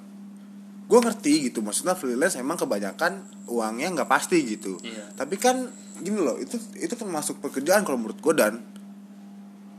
[0.88, 1.60] gue ngerti gitu.
[1.60, 4.78] Maksudnya freelance emang kebanyakan uangnya nggak pasti gitu.
[4.80, 5.18] Iya.
[5.18, 5.66] tapi kan
[5.98, 8.62] gini loh itu itu termasuk pekerjaan kalau menurut gue dan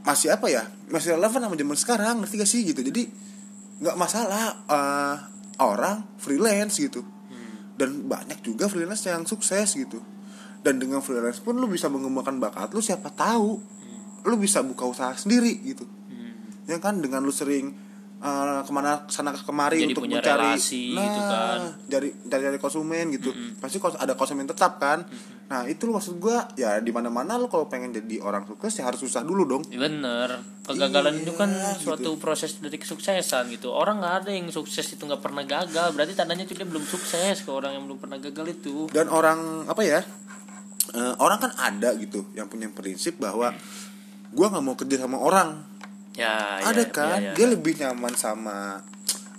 [0.03, 2.15] masih apa ya masih relevan sama zaman sekarang.
[2.21, 2.81] Ngerti gak sih gitu?
[2.83, 3.07] Jadi
[3.79, 5.15] nggak masalah eh,
[5.63, 6.99] orang freelance gitu.
[7.29, 7.77] Hmm.
[7.79, 10.03] dan banyak juga freelance yang sukses gitu
[10.59, 13.59] dan dengan freelance pun lu bisa mengembangkan bakat lu siapa tahu
[14.19, 15.87] lu bisa buka usaha sendiri gitu.
[16.11, 16.67] Hmm.
[16.67, 16.99] ya kan?
[16.99, 17.71] Dengan lu sering
[18.19, 21.59] uh, ke mana sana kemari Jadi untuk punya mencari relasi gitu kan.
[21.87, 23.31] dari dari dari konsumen gitu.
[23.57, 25.07] Pasti kos- ada konsumen tetap kan?
[25.49, 28.75] Nah itu lu maksud gua ya di mana mana lu kalau pengen jadi orang sukses
[28.75, 29.63] ya harus susah dulu dong.
[29.65, 30.43] Bener.
[30.67, 31.89] Kegagalan Iya, itu kan gitu.
[31.89, 33.71] suatu proses dari kesuksesan gitu.
[33.71, 35.95] Orang nggak ada yang sukses itu nggak pernah gagal.
[35.95, 38.91] Berarti tandanya itu dia belum sukses ke orang yang belum pernah gagal itu.
[38.91, 40.03] Dan orang apa ya
[40.93, 43.53] uh, orang kan ada gitu yang punya prinsip bahwa
[44.33, 45.49] gua nggak mau kerja sama orang.
[46.17, 47.17] Ya ada ya, kan?
[47.21, 47.33] ya, ya.
[47.37, 48.83] dia lebih nyaman sama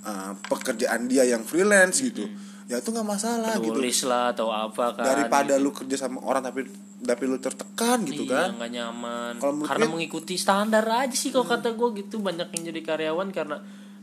[0.06, 2.26] uh, pekerjaan dia yang freelance gitu.
[2.70, 3.74] Ya itu nggak masalah gitu.
[3.74, 5.64] Nulis lah atau apa kan daripada gitu.
[5.66, 8.48] lu kerja sama orang tapi tapi lu tertekan gitu iya, kan?
[8.60, 9.32] nggak nyaman.
[9.40, 13.28] Menurut karena gue- mengikuti standar aja sih kalau kata gue gitu banyak yang jadi karyawan
[13.34, 13.58] karena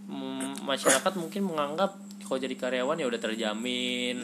[0.09, 4.17] mm, masyarakat mungkin menganggap kalau jadi karyawan ya udah terjamin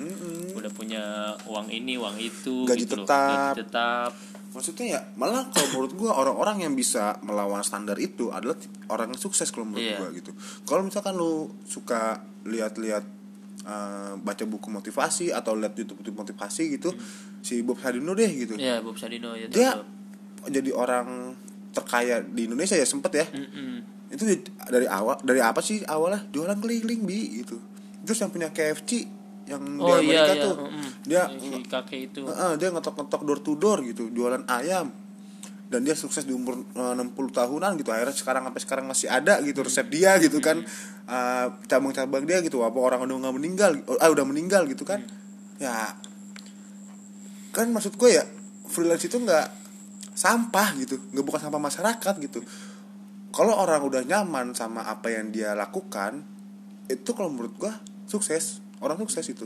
[0.53, 1.03] udah punya
[1.45, 3.07] uang ini uang itu Gaji gitu loh.
[3.07, 3.55] tetap.
[3.55, 4.11] gaji tetap
[4.51, 8.53] maksudnya ya malah kalau menurut gua orang-orang yang bisa melawan standar itu adalah
[8.87, 9.97] orang yang sukses kalau menurut Iya.
[9.97, 10.31] gua gitu
[10.63, 13.01] kalau misalkan lu suka lihat-lihat
[13.63, 16.93] uh, baca buku motivasi atau lihat YouTube YouTube motivasi gitu
[17.39, 19.87] si Bob Sadino deh gitu ya Bob Sadino ya dia tetap.
[20.45, 21.33] jadi orang
[21.71, 23.81] terkaya di Indonesia ya sempet ya Mm-mm.
[24.11, 27.57] itu di- dari awal dari apa sih awalnya jualan keliling bi gitu
[28.03, 30.87] terus yang punya KFC yang oh di iya Amerika iya tuh mm-mm.
[31.03, 32.21] dia si kakek itu.
[32.23, 34.91] Heeh, dia ngetok-ngetok door to door gitu jualan ayam.
[35.67, 39.41] Dan dia sukses di umur eh, 60 tahunan gitu akhirnya sekarang sampai sekarang masih ada
[39.43, 40.63] gitu resep dia gitu kan.
[41.07, 45.03] Eh, cabang-cabang dia gitu apa orang udah nggak meninggal ah udah meninggal gitu kan.
[45.59, 45.91] Ya
[47.51, 48.23] kan maksud gue ya
[48.65, 49.47] freelance itu nggak
[50.13, 52.39] sampah gitu nggak bukan sampah masyarakat gitu.
[53.33, 56.21] Kalau orang udah nyaman sama apa yang dia lakukan
[56.87, 57.73] itu kalau menurut gue
[58.05, 58.59] sukses.
[58.79, 59.45] Orang sukses itu.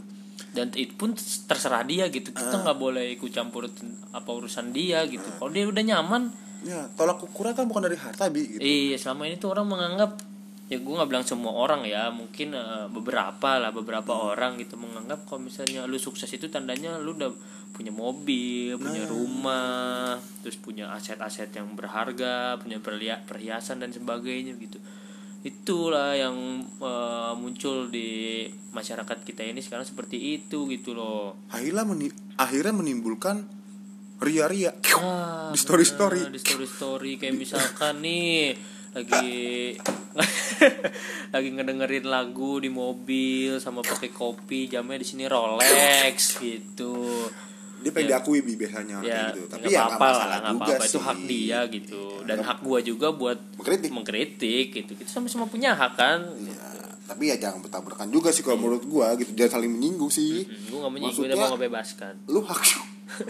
[0.53, 1.13] Dan itu pun
[1.45, 2.29] terserah dia gitu.
[2.31, 2.39] Ah.
[2.39, 3.69] kita nggak boleh ikut campur
[4.11, 5.25] apa urusan dia gitu.
[5.33, 6.29] Kalau dia udah nyaman.
[6.61, 8.59] Ya tolak ukuran kan bukan dari harta bi gitu.
[8.59, 10.17] Iya selama ini tuh orang menganggap
[10.67, 14.35] ya gue nggak bilang semua orang ya mungkin eh, beberapa lah beberapa Hmm.
[14.35, 17.31] orang gitu menganggap kalau misalnya lu sukses itu tandanya lu udah
[17.71, 19.07] punya mobil punya Nah.
[19.07, 22.83] rumah terus punya aset-aset yang berharga punya
[23.23, 24.75] perhiasan dan sebagainya gitu
[25.47, 26.35] itulah yang
[26.77, 31.39] eh, muncul di masyarakat kita ini sekarang seperti itu gitu loh.
[31.47, 33.47] Akhirnya meni- akhirnya menimbulkan
[34.19, 34.75] ria-ria.
[34.97, 36.27] Ah, Di story-story.
[36.27, 38.57] bener, di story story kayak misalkan nih
[38.91, 39.77] lagi
[41.33, 47.29] lagi ngedengerin lagu di mobil sama pakai kopi jamnya di sini Rolex gitu
[47.87, 49.41] dia pengen diakui bi biasanya ya kayak gitu.
[49.47, 50.83] tapi ya nggak apa-apa masalah lah juga apa-apa.
[50.83, 51.01] Itu sih.
[51.01, 52.01] hak dia gitu.
[52.21, 53.89] Dan hak gua juga buat Mengkritik.
[53.89, 54.91] mengkritik gitu.
[54.93, 56.19] Kita sama-sama punya hak kan?
[56.37, 56.67] Ya,
[57.05, 59.31] tapi ya jangan bertabrakan juga sih kalau menurut gua gitu.
[59.31, 60.43] Jangan saling menyinggung sih.
[60.43, 62.13] Hmm, gua nggak menyinggung dia Maksudnya- mau ngebebaskan.
[62.27, 62.61] lu hak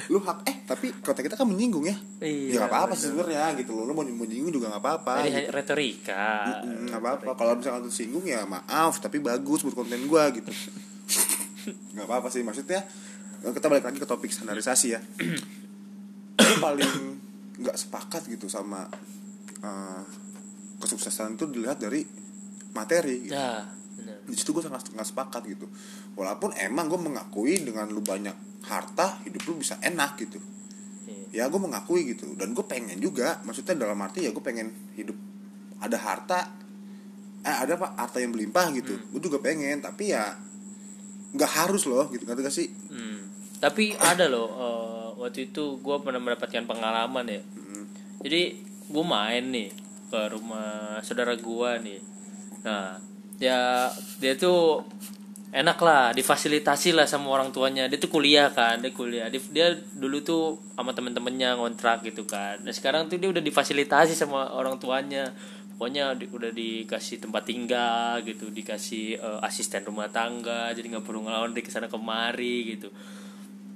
[0.10, 0.38] lu hak.
[0.44, 1.94] Eh tapi kota kita kan menyinggung ya.
[2.18, 3.86] Iya, ya nggak apa-apa sih sebenarnya gitu loh.
[3.86, 5.54] Lu mau menyinggung juga nggak apa-apa gitu.
[5.54, 6.58] retorika.
[6.66, 7.32] Mm, nggak apa-apa.
[7.36, 10.50] kalau misalkan tersinggung ya maaf tapi bagus buat konten gua gitu.
[11.94, 12.42] Nggak apa-apa sih.
[12.42, 12.82] Maksudnya
[13.54, 15.00] kita balik lagi ke topik standarisasi ya.
[16.38, 16.94] Gue paling
[17.58, 18.86] nggak sepakat gitu sama
[19.66, 20.04] uh,
[20.78, 22.06] kesuksesan itu dilihat dari
[22.78, 23.34] materi gitu.
[23.34, 23.66] ya
[23.98, 24.22] benar.
[24.30, 25.66] Di situ gue sangat nggak sepakat gitu.
[26.14, 30.38] Walaupun emang gue mengakui dengan lu banyak harta hidup lu bisa enak gitu.
[31.08, 31.50] Iya.
[31.50, 32.30] ya gue mengakui gitu.
[32.38, 35.18] Dan gue pengen juga maksudnya dalam arti ya gue pengen hidup
[35.82, 36.40] ada harta
[37.42, 38.94] eh ada pak harta yang berlimpah gitu.
[39.10, 40.38] Gue juga pengen tapi ya
[41.34, 42.24] nggak harus loh gitu.
[42.30, 42.70] Ngerti gak sih?
[42.94, 43.27] Hmm.
[43.58, 47.42] Tapi ada loh eh, waktu itu gue pernah mendapatkan pengalaman ya.
[48.22, 48.42] Jadi
[48.88, 49.70] gue main nih
[50.08, 52.00] ke rumah saudara gue nih.
[52.64, 52.98] Nah
[53.38, 54.82] ya dia tuh
[55.54, 57.90] enak lah difasilitasi lah sama orang tuanya.
[57.90, 59.28] Dia tuh kuliah kan dia kuliah.
[59.34, 60.44] Dia, dia dulu tuh
[60.78, 62.62] sama temen-temennya ngontrak gitu kan.
[62.62, 65.34] Nah sekarang tuh dia udah difasilitasi sama orang tuanya.
[65.78, 71.22] Pokoknya di- udah dikasih tempat tinggal gitu dikasih eh, asisten rumah tangga jadi nggak perlu
[71.22, 72.90] ngelawan dari ke sana kemari gitu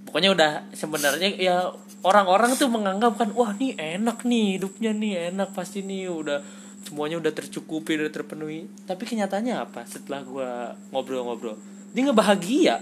[0.07, 1.69] pokoknya udah sebenarnya ya
[2.01, 6.41] orang-orang tuh menganggap kan wah nih enak nih hidupnya nih enak pasti nih udah
[6.81, 8.65] semuanya udah tercukupi udah terpenuhi.
[8.89, 10.49] Tapi kenyataannya apa setelah gua
[10.89, 11.57] ngobrol-ngobrol?
[11.93, 12.81] Dia nggak bahagia.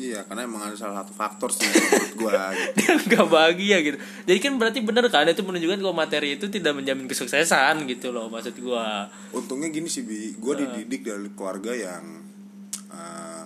[0.00, 2.72] Iya karena emang ada salah satu faktor sih menurut gue gitu.
[2.78, 3.98] dia nggak bahagia gitu.
[4.24, 8.32] Jadi kan berarti bener kan itu menunjukkan kalau materi itu tidak menjamin kesuksesan gitu loh
[8.32, 9.10] maksud gua.
[9.34, 10.32] Untungnya gini sih bi.
[10.40, 12.22] Gue dididik dari keluarga yang
[12.88, 13.39] eh,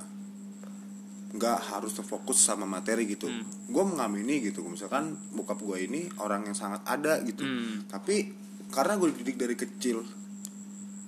[1.35, 3.27] nggak harus terfokus sama materi gitu.
[3.67, 7.43] Gue mengamini gitu misalkan bokap gue ini orang yang sangat ada gitu.
[7.43, 7.91] Hmm.
[7.91, 8.31] tapi
[8.71, 10.03] karena gue dididik dari kecil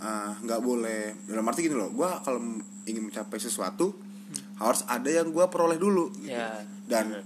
[0.03, 2.39] eh, nggak boleh dalam arti gini loh gue kalau
[2.87, 3.95] ingin mencapai sesuatu
[4.59, 6.35] harus ada yang gue peroleh dulu gitu.
[6.35, 7.23] Ya, dan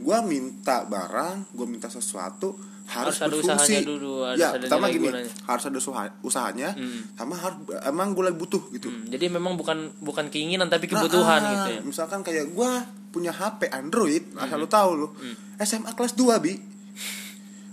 [0.00, 3.70] gue minta barang gue minta sesuatu harus, Harus ada berfungsi.
[3.70, 5.30] usahanya dulu, harus ya ada pertama gini gunanya.
[5.44, 7.00] harus ada usaha- usahanya Hmm.
[7.14, 8.88] sama harus emang gue lagi butuh gitu.
[8.88, 11.80] Hmm, jadi memang bukan bukan keinginan tapi kebutuhan Nah, gitu ya?
[11.84, 12.70] misalkan kayak gue
[13.08, 15.08] punya HP Android asal lu tahu lu
[15.56, 16.58] SMA kelas 2 bi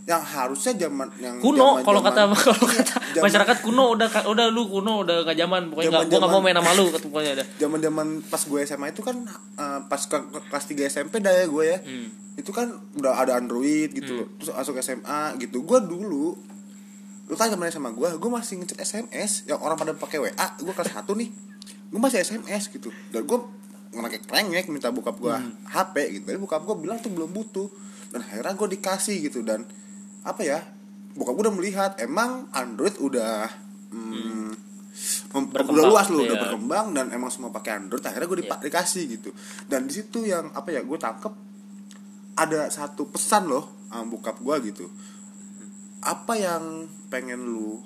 [0.07, 4.63] yang harusnya zaman yang kuno kalau kata kalau kata zaman- masyarakat kuno udah udah lu
[4.71, 7.43] kuno udah gak zaman pokoknya nggak gua nggak mau main sama lu pokoknya ada.
[7.59, 9.19] zaman zaman pas gue SMA itu kan
[9.59, 11.77] eh, pas ke, ke kelas 3 SMP dah ya gue ya.
[11.83, 12.07] Hmm.
[12.37, 14.27] itu kan udah ada Android gitu loh.
[14.37, 15.65] Terus masuk SMA gitu.
[15.65, 16.37] Gue dulu
[17.27, 20.71] lu kan temennya sama gue gue masih ngechat SMS yang orang pada pakai WA gue
[20.71, 21.29] kelas 1 nih.
[21.91, 22.93] Gue masih SMS gitu.
[23.11, 23.37] Dan gue
[23.91, 25.35] ngepakai krengek minta bokap gue
[25.67, 26.23] HP gitu.
[26.23, 27.67] Tapi bokap gue bilang tuh belum butuh.
[28.07, 29.41] Dan akhirnya gue dikasih gitu.
[29.41, 29.65] Dan
[30.27, 30.59] apa ya
[31.15, 33.47] bokap gue udah melihat emang Android udah
[33.89, 34.51] hmm,
[35.27, 36.41] Berkembang, udah luas loh udah iya.
[36.41, 39.29] berkembang dan emang semua pakai Android akhirnya gue dipa- dikasih gitu
[39.65, 41.33] dan di situ yang apa ya gue tangkep
[42.35, 44.85] ada satu pesan loh sama bokap gue gitu
[46.01, 47.81] apa yang pengen lu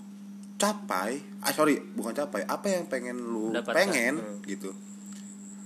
[0.56, 3.76] capai ah sorry bukan capai apa yang pengen lu Dapatkan.
[3.76, 4.40] pengen Hmm.
[4.48, 4.72] gitu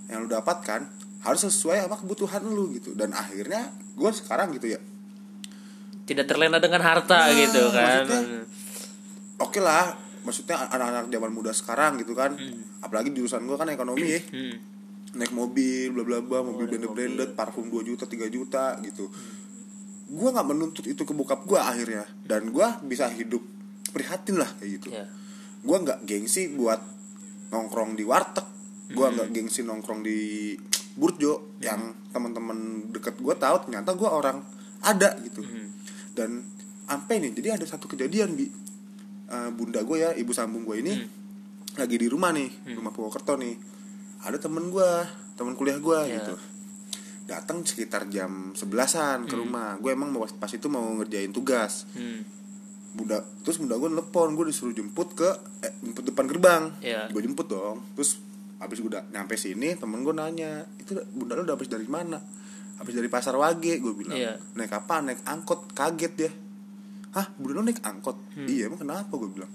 [0.06, 0.86] yang lu dapatkan
[1.22, 4.80] harus sesuai sama kebutuhan lu gitu dan akhirnya gue sekarang gitu ya
[6.06, 8.06] tidak terlena dengan harta Nah, gitu kan.
[9.36, 12.34] oke lah maksudnya anak-anak zaman muda sekarang gitu kan.
[12.80, 14.22] Apalagi di jurusan gue kan ekonomi ya.
[14.32, 14.56] Hmm.
[15.16, 19.08] naik mobil bla bla bla mobil naik branded branded parfum 2 juta 3 juta gitu.
[20.06, 22.04] Gue nggak menuntut itu ke bokap gue akhirnya.
[22.20, 23.40] Dan gue bisa hidup
[23.90, 24.88] prihatin lah kayak gitu.
[24.92, 25.08] Ya.
[25.64, 26.78] Gue nggak gengsi buat
[27.48, 28.44] nongkrong di warteg.
[28.92, 30.52] Gue nggak gengsi nongkrong di
[30.94, 31.56] burjo.
[31.58, 32.58] Yang teman-teman
[32.92, 34.44] deket gue tahu ternyata gue orang
[34.84, 35.40] ada gitu
[36.16, 36.40] dan
[36.86, 38.48] sampai nih jadi ada satu kejadian bi.
[39.26, 40.94] Eh, bunda gue ya ibu sambung gue ini
[41.74, 43.54] lagi di rumah nih rumah Purwokerto nih.
[44.22, 44.90] Ada temen gue
[45.34, 46.16] temen kuliah gue Ya.
[46.16, 46.34] gitu.
[47.26, 49.76] Datang sekitar jam sebelasan ke rumah.
[49.76, 51.84] Gue emang mau pas itu mau ngerjain tugas.
[51.92, 52.24] Hmm.
[52.96, 55.28] bunda terus bunda gue nelpon gue disuruh jemput ke
[55.60, 56.62] eh, jemput depan gerbang.
[56.80, 57.12] Iya.
[57.12, 57.84] gue jemput dong.
[57.92, 58.24] Terus
[58.56, 62.16] abis gue udah nyampe sini temen gue nanya itu bunda lu udah habis dari mana
[62.76, 64.36] habis dari pasar wage gue bilang Iya.
[64.52, 65.00] naik apa?
[65.00, 65.72] Naik angkot.
[65.72, 66.30] Kaget dia.
[67.12, 68.16] Hah bunda lu naik angkot?
[68.36, 68.44] Hmm.
[68.44, 69.12] iya emang kenapa?
[69.12, 69.52] Gue bilang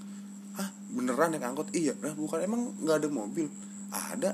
[0.57, 1.67] hah beneran naik angkot?
[1.71, 1.93] Iya.
[2.01, 3.45] Nah bukan emang nggak ada mobil?
[3.89, 4.31] Ada.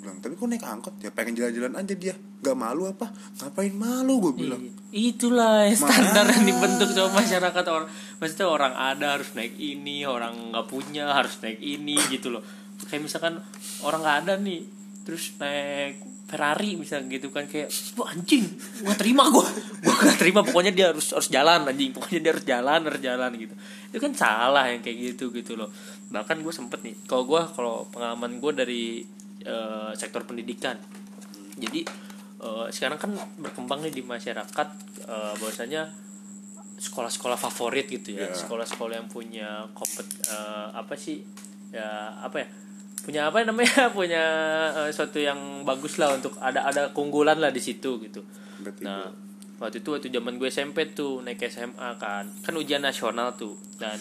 [0.00, 0.94] Bilang tapi kok naik angkot?
[1.00, 2.14] Ya pengen jalan-jalan aja dia.
[2.40, 3.08] Nggak malu apa?
[3.40, 4.14] Ngapain malu?
[4.28, 4.60] Gue bilang.
[4.60, 5.12] Iya.
[5.16, 7.88] Itulah standar yang dibentuk sama masyarakat orang.
[8.16, 12.40] Maksudnya orang ada harus naik ini, orang nggak punya harus naik ini gitu loh.
[12.88, 13.44] Kayak misalkan
[13.84, 14.64] orang nggak ada nih,
[15.04, 16.00] terus naik
[16.30, 17.66] Ferrari misalnya gitu kan kayak
[17.98, 18.46] wah anjing
[18.86, 19.42] gua terima gua.
[19.82, 21.90] Gua gak terima pokoknya dia harus harus jalan anjing.
[21.90, 23.54] Pokoknya dia harus jalan harus jalan gitu.
[23.90, 25.74] Itu kan salah yang kayak gitu gitu loh.
[26.14, 28.84] Bahkan gue sempet nih kalau gue kalau pengalaman gue dari
[29.42, 30.78] eh, sektor pendidikan.
[31.58, 31.82] Jadi
[32.38, 33.10] eh, sekarang kan
[33.42, 34.68] berkembang nih di masyarakat
[35.10, 35.90] eh, bahwasanya
[36.80, 38.30] sekolah-sekolah favorit gitu ya.
[38.30, 38.38] Iya.
[38.46, 41.20] sekolah-sekolah yang punya kompet eh, apa sih
[41.70, 42.48] ya apa ya
[43.04, 43.88] punya apa namanya?
[43.98, 44.24] Punya
[44.84, 48.20] eh, suatu yang bagus lah untuk ada ada keunggulan lah di situ gitu.
[48.60, 49.08] Berarti nah
[49.60, 52.28] waktu itu waktu zaman gue SMP tuh naik SMA kan.
[52.44, 53.56] Kan ujian nasional tuh.
[53.80, 53.96] Dan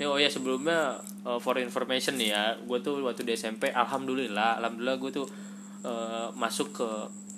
[0.00, 4.58] ini oh ya sebelumnya uh, for information nih ya gue tuh waktu di SMP alhamdulillah
[4.58, 5.26] alhamdulillah gue tuh
[5.84, 6.88] uh, masuk ke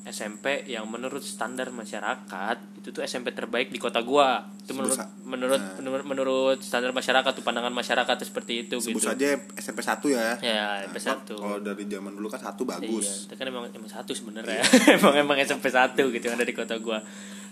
[0.05, 4.45] SMP yang menurut standar masyarakat itu tuh SMP terbaik di kota gua.
[4.61, 5.81] Itu menurut menurut Nah.
[5.81, 9.09] menurut menurut standar masyarakat tuh pandangan masyarakat tuh seperti itu sebut gitu.
[9.09, 10.37] saja SMP 1 ya.
[10.45, 11.35] Ya Nah, SMP emang satu.
[11.41, 14.61] kalau dari zaman dulu kan satu Iya, bagus itu kan emang emang satu sebenarnya.
[14.61, 14.93] Iya.
[15.01, 17.01] emang emang SMP satu gitu yang ada di kota gua.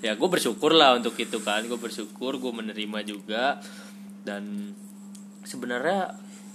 [0.04, 3.56] Ya gue bersyukur lah untuk itu kan, gue bersyukur gue menerima juga.
[4.20, 4.76] Dan
[5.40, 6.12] sebenarnya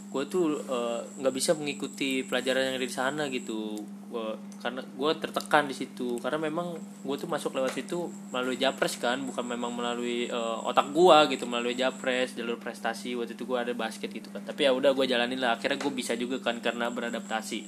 [0.07, 5.11] gue tuh eh, nggak bisa mengikuti pelajaran yang ada di sana gitu Gua- karena gue
[5.19, 6.15] tertekan di situ.
[6.23, 10.95] Karena memang gue tuh masuk lewat situ melalui japres kan bukan memang melalui eh, otak
[10.95, 13.19] gue gitu melalui japres jalur prestasi.
[13.19, 14.41] Waktu itu gue ada basket gitu kan.
[14.47, 15.59] Tapi ya udah gue jalanin lah.
[15.59, 17.59] Akhirnya gue bisa juga kan karena beradaptasi.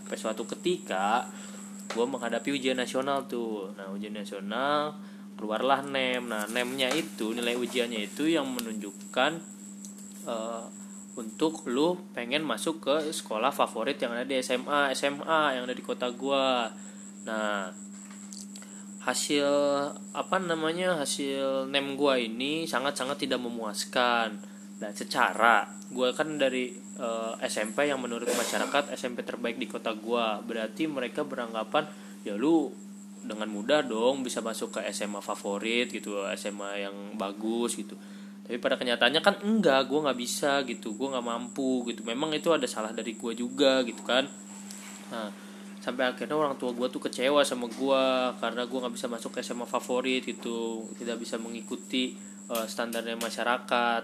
[0.00, 1.26] Sampai suatu ketika
[1.90, 3.74] gue menghadapi ujian nasional tuh.
[3.74, 4.94] Nah ujian nasional
[5.34, 6.22] keluarlah nem.
[6.22, 9.32] Nah nemnya itu nilai ujiannya itu yang menunjukkan
[10.30, 10.64] eh,
[11.20, 15.84] untuk lu pengen masuk ke sekolah favorit yang ada di SMA SMA yang ada di
[15.84, 16.72] kota gua.
[17.28, 17.68] Nah
[19.04, 19.48] hasil
[20.16, 24.40] apa namanya hasil nem gua ini sangat sangat tidak memuaskan.
[24.80, 30.40] Dan secara gua kan dari eh, SMP yang menurut masyarakat SMP terbaik di kota gua.
[30.40, 31.84] Berarti mereka beranggapan
[32.24, 32.72] ya lu
[33.20, 37.92] dengan mudah dong bisa masuk ke SMA favorit gitu SMA yang bagus gitu
[38.50, 42.02] tapi pada kenyataannya kan enggak gue nggak bisa gitu gue nggak mampu gitu.
[42.02, 44.26] Memang itu ada salah dari gue juga gitu kan.
[45.14, 45.30] Nah
[45.78, 48.02] sampai akhirnya orang tua gue tuh kecewa sama gue
[48.42, 52.18] karena gue nggak bisa masuk SMA favorit gitu tidak bisa mengikuti
[52.50, 54.02] eh, standarnya masyarakat.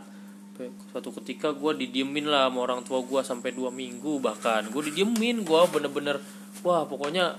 [0.94, 4.62] Suatu ketika gue didiemin lah sama orang tua gue sampai dua minggu bahkan.
[4.70, 6.22] Gue didiemin gue bener-bener
[6.62, 7.34] wah pokoknya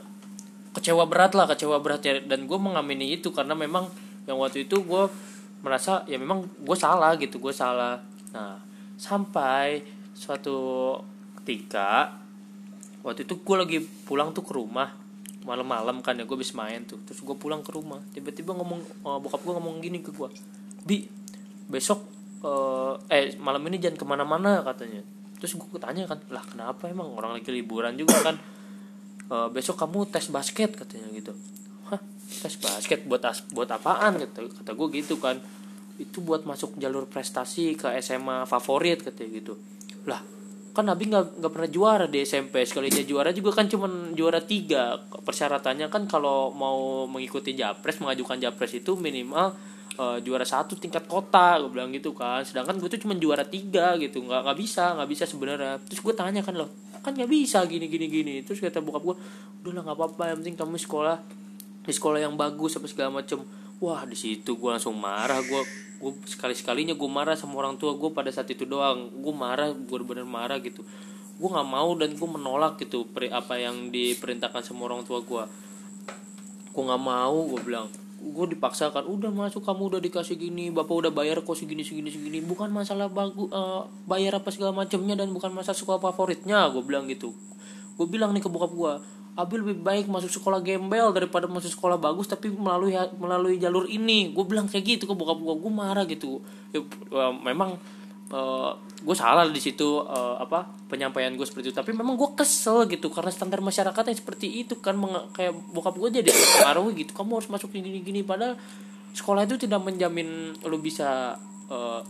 [0.75, 2.19] kecewa berat lah kecewa berat ya.
[2.19, 3.87] Dan gue mengamini itu karena memang
[4.27, 5.07] yang waktu itu gue
[5.61, 8.01] merasa ya memang gue salah gitu gue salah.
[8.33, 8.61] Nah
[8.97, 9.81] sampai
[10.17, 10.57] suatu
[11.41, 12.17] ketika
[13.05, 14.89] waktu itu gue lagi pulang tuh ke rumah
[15.47, 17.01] malam-malam kan ya gue habis main tuh.
[17.07, 20.29] Terus gue pulang ke rumah tiba-tiba ngomong eh, bokap gue ngomong gini ke gue
[20.87, 21.07] bi
[21.67, 22.03] besok
[22.43, 25.01] eh, eh malam ini jangan ke mana-mana katanya.
[25.37, 27.13] Terus gue tanya kan lah kenapa emang?
[27.13, 28.35] Orang lagi liburan juga kan.
[29.27, 31.35] "Eh, besok kamu tes basket katanya gitu
[32.27, 35.39] tes basket buat as buat apaan kata kata gue gitu kan.
[35.97, 39.53] Itu buat masuk jalur prestasi ke SMA favorit katanya gitu.
[40.05, 40.21] Lah
[40.77, 45.01] kan Nabi nggak nggak pernah juara di SMP sekalinya juara juga kan cuman juara tiga.
[45.09, 49.57] Persyaratannya kan kalau mau mengikuti japres mengajukan japres itu minimal
[49.97, 52.45] eh, juara satu tingkat kota gue bilang gitu kan.
[52.45, 54.21] Sedangkan gue tuh cuma juara tiga gitu.
[54.21, 55.81] Nggak nggak bisa nggak bisa sebenarnya.
[55.81, 56.69] Terus gue tanya kan loh
[57.01, 58.35] kan nggak bisa gini gini gini.
[58.45, 59.15] Terus kata bokap gue
[59.65, 60.23] udah lah nggak apa-apa.
[60.29, 61.17] Yang penting kamu sekolah
[61.87, 63.39] di sekolah yang bagus apa segala macem.
[63.79, 65.39] Wah di situ gue langsung marah.
[65.39, 65.63] Gue
[65.97, 69.07] gue sekali sekalinya gue marah sama orang tua gue pada saat itu doang.
[69.23, 70.83] Gue marah gue bener marah gitu.
[71.39, 75.43] Gue nggak mau dan gue menolak gitu apa yang diperintahkan sama orang tua gue
[76.75, 77.87] gue nggak mau gue bilang.
[78.17, 82.43] Gue dipaksakan udah masuk kamu udah dikasih gini bapak udah bayar kok segini segini segini.
[82.43, 83.47] Bukan masalah bagus
[84.09, 87.31] bayar apa segala macamnya dan bukan masalah sekolah favoritnya gue bilang gitu.
[87.95, 88.93] Gue bilang nih ke bokap gue
[89.37, 94.33] Abil lebih baik masuk sekolah gembel daripada masuk sekolah bagus tapi melalui melalui jalur ini.
[94.33, 96.41] Gue bilang kayak gitu ke bokap gue gue marah gitu.
[96.73, 97.77] Ya, eh, memang
[98.97, 101.77] gue salah di situ eh, apa penyampaian gue seperti itu.
[101.77, 104.97] Tapi memang gue kesel gitu karena standar masyarakatnya seperti itu kan
[105.31, 107.13] kayak bokap gue jadi pengaruh gitu.
[107.13, 108.25] Kamu harus masuk gini gini.
[108.25, 108.57] Padahal
[109.13, 111.37] sekolah itu tidak menjamin lu bisa
[111.69, 112.01] eh,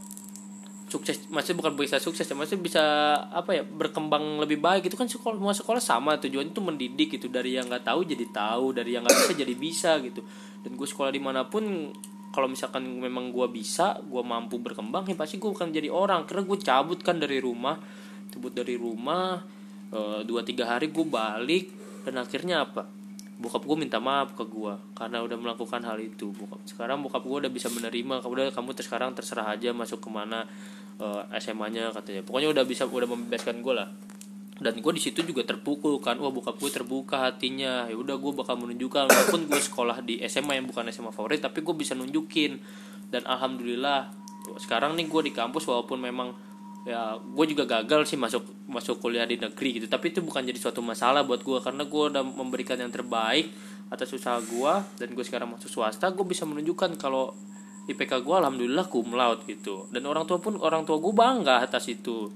[0.87, 2.79] sukses masih bukan bisa sukses ya masih bisa
[3.27, 7.27] apa ya berkembang lebih baik itu kan sekolah semua sekolah sama tujuannya itu mendidik gitu
[7.27, 10.23] dari yang nggak tahu jadi tahu dari yang nggak bisa jadi bisa gitu.
[10.63, 11.91] Dan gue sekolah di mana pun
[12.31, 16.23] kalau misalkan memang gue bisa gue mampu berkembang ya pasti gue akan jadi orang.
[16.23, 17.75] Karena gue cabut kan dari rumah
[18.31, 19.43] cabut dari rumah
[19.91, 21.67] eh, dua tiga hari gue balik
[22.07, 22.87] dan akhirnya apa?
[23.37, 26.31] Bokap gue minta maaf ke gue karena udah melakukan hal itu.
[26.31, 30.47] Bokap sekarang bokap gue udah bisa menerima udah kamu sekarang terserah aja masuk ke mana
[31.37, 32.21] SMA-nya katanya.
[32.25, 33.89] Pokoknya udah bisa udah membebaskan gue lah.
[34.57, 36.17] Dan gue di situ juga terpukul kan.
[36.17, 37.85] Wah bokap gue terbuka hatinya.
[37.85, 39.09] Ya udah gue bakal menunjukkan.
[39.09, 42.57] Walaupun gue sekolah di SMA yang bukan SMA favorit tapi gue bisa nunjukin.
[43.13, 44.09] Dan alhamdulillah
[44.57, 46.33] sekarang nih gue di kampus walaupun memang
[46.87, 49.85] ya gue juga gagal sih masuk masuk kuliah di negeri gitu.
[49.85, 53.53] Tapi itu bukan jadi suatu masalah buat gue karena gue udah memberikan yang terbaik
[53.87, 57.31] atas usaha gue dan gue sekarang masuk swasta gue bisa menunjukkan kalau
[57.87, 59.87] IPK gue alhamdulillah cum laude gitu.
[59.89, 62.27] Dan orang tua pun orang tua gue bangga atas itu.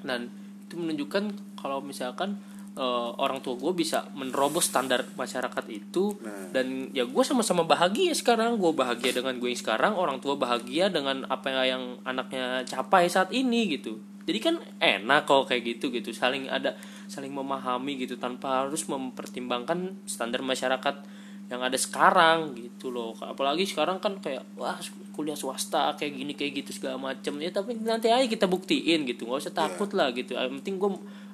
[0.00, 0.32] Dan
[0.64, 2.40] itu menunjukkan kalau misalkan
[2.72, 6.16] eh, orang tua gue bisa menerobos standar masyarakat itu.
[6.24, 6.48] Nah.
[6.56, 8.56] dan ya gue sama-sama bahagia sekarang.
[8.56, 9.92] Gue bahagia dengan gue yang sekarang.
[9.92, 14.00] Orang tua bahagia dengan apa yang anaknya capai saat ini gitu.
[14.28, 16.16] Jadi kan enak kalau kayak gitu gitu.
[16.16, 16.76] Saling ada
[17.08, 21.17] saling memahami gitu tanpa harus mempertimbangkan standar masyarakat
[21.48, 23.16] yang ada sekarang gitu loh.
[23.24, 24.76] Apalagi sekarang kan kayak wah
[25.16, 27.40] kuliah swasta kayak gini kayak gitu segala macem.
[27.40, 29.24] Ya tapi nanti aja kita buktiin gitu.
[29.24, 30.36] Nggak usah takut lah gitu.
[30.36, 30.90] Yang penting gue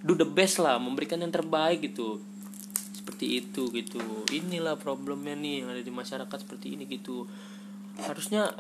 [0.07, 2.23] do the best lah memberikan yang terbaik gitu.
[2.95, 4.01] Seperti itu gitu.
[4.31, 7.27] Inilah problemnya nih yang ada di masyarakat seperti ini gitu.
[7.99, 8.55] Harusnya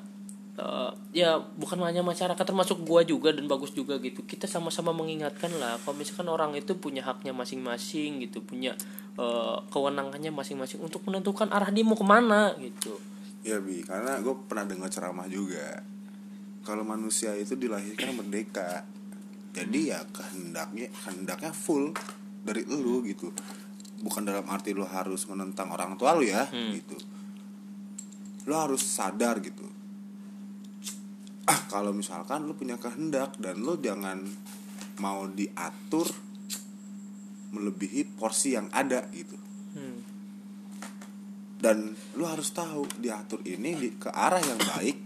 [0.59, 4.26] eh, ya bukan hanya masyarakat termasuk gua juga dan bagus juga gitu.
[4.26, 8.74] Kita sama-sama mengingatkan lah kalau misalkan orang itu punya haknya masing-masing gitu punya
[9.18, 12.98] eh, kewenangannya masing-masing untuk menentukan arah dia mau ke mana gitu
[13.44, 15.84] Ya bi, karena gue pernah dengar ceramah juga.
[16.64, 18.88] Kalau manusia itu dilahirkan merdeka,
[19.52, 21.92] jadi ya kehendaknya kehendaknya full
[22.40, 23.28] dari lu gitu.
[24.00, 26.96] Bukan dalam arti lu harus menentang orang tua lu ya, gitu.
[28.48, 29.68] Lu harus sadar gitu.
[31.44, 34.24] Ah, kalau misalkan lu punya kehendak dan lu jangan
[35.04, 36.08] mau diatur
[37.55, 39.38] melebihi porsi yang ada gitu
[39.74, 40.07] Hmm.
[41.59, 45.02] dan lu harus tahu diatur ini di, ke arah yang baik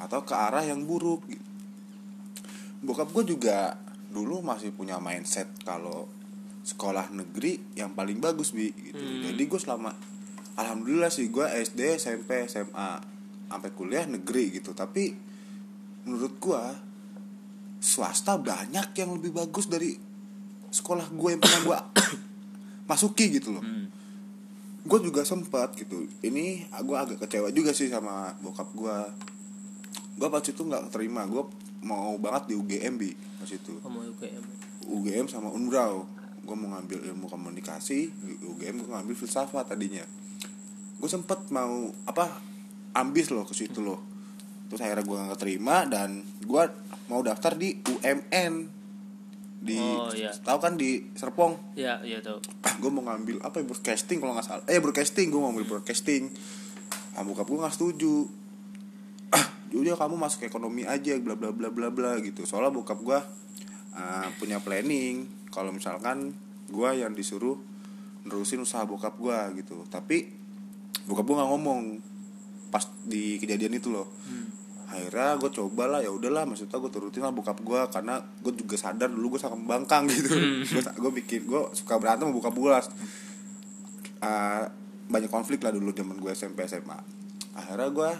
[0.00, 1.44] atau ke arah yang buruk gitu.
[2.80, 3.76] bokap gue juga
[4.08, 6.08] dulu masih punya mindset kalau
[6.64, 8.96] sekolah negeri yang paling bagus bi gitu
[9.28, 9.92] jadi gue selama
[10.56, 12.90] alhamdulillah sih gue SD SMP SMA
[13.52, 15.12] sampai kuliah negeri gitu tapi
[16.08, 16.62] menurut gue
[17.76, 20.07] swasta banyak yang lebih bagus dari
[20.68, 21.78] sekolah gue yang pernah gue
[22.90, 23.64] masuki gitu loh.
[24.88, 26.08] Gue juga sempat gitu.
[26.24, 28.96] Ini gue agak kecewa juga sih sama bokap gue
[30.18, 31.24] gue pas itu nggak terima.
[31.28, 31.44] Gue
[31.84, 33.78] mau banget di UGM bi pas itu.
[33.80, 34.42] Kamu UGM
[34.88, 36.08] UGM sama Unbrau
[36.48, 38.08] gue mau ngambil ilmu komunikasi.
[38.08, 40.04] Di UGM gue ngambil filsafat tadinya.
[40.96, 42.40] Gue sempet mau apa
[42.96, 44.00] ambis loh ke situ loh.
[44.72, 46.64] Terus akhirnya gue nggak terima dan gue
[47.12, 48.77] mau daftar di UMN
[49.58, 50.30] di Oh, iya.
[50.30, 51.58] tahu kan di Serpong?
[51.74, 54.64] Ya ya tuh ah gue mau ngambil apa ya broadcasting kalau nggak salah.
[54.70, 56.30] Eh broadcasting gue mau ngambil broadcasting.
[57.18, 58.30] Ah bokap gue nggak setuju.
[59.34, 59.44] Ah
[59.74, 62.46] udah kamu masuk ekonomi aja bla bla bla bla bla gitu.
[62.46, 63.18] Soalnya bokap gue
[63.98, 65.26] ah, punya planning.
[65.50, 66.38] Kalau misalkan
[66.70, 67.58] gue yang disuruh
[68.22, 69.82] nerusin usaha bokap gue gitu.
[69.90, 70.30] Tapi
[71.10, 71.80] bokap gue nggak ngomong
[72.68, 74.06] pas di kejadian itu loh
[74.88, 78.74] akhirnya gue coba lah ya udahlah maksudnya gue turutin lah bokap gue karena gue juga
[78.74, 80.32] sadar dulu gue sangat bangkang gitu.
[80.64, 82.82] Gue gue bikin gue suka berantem sama bokap gue lah.
[84.18, 84.66] Ah,
[85.08, 86.98] banyak konflik lah dulu zaman gue SMP SMA
[87.54, 88.10] akhirnya gue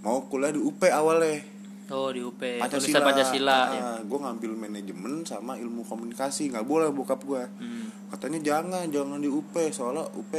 [0.00, 1.42] mau kuliah di UP awalnya.
[1.86, 6.90] Oh di UP Pancasila, Universitas Pancasila ya gue ngambil manajemen sama ilmu komunikasi nggak boleh
[6.90, 7.86] bokap gue Hmm.
[8.10, 10.34] katanya jangan jangan di UP soalnya UP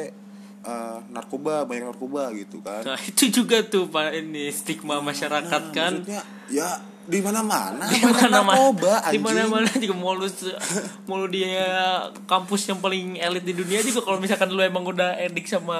[0.64, 2.82] ah, narkoba banyak narkoba gitu kan.
[2.82, 5.93] Nah itu juga tuh pak ini stigma masyarakat Nah, kan.
[6.01, 6.70] maksudnya ya
[7.08, 10.28] di mana mana di mana narkoba di mana mana juga mau lu
[11.08, 11.64] mau lu dia
[12.28, 15.80] kampus yang paling elit di dunia juga kalau misalkan lu emang udah edik sama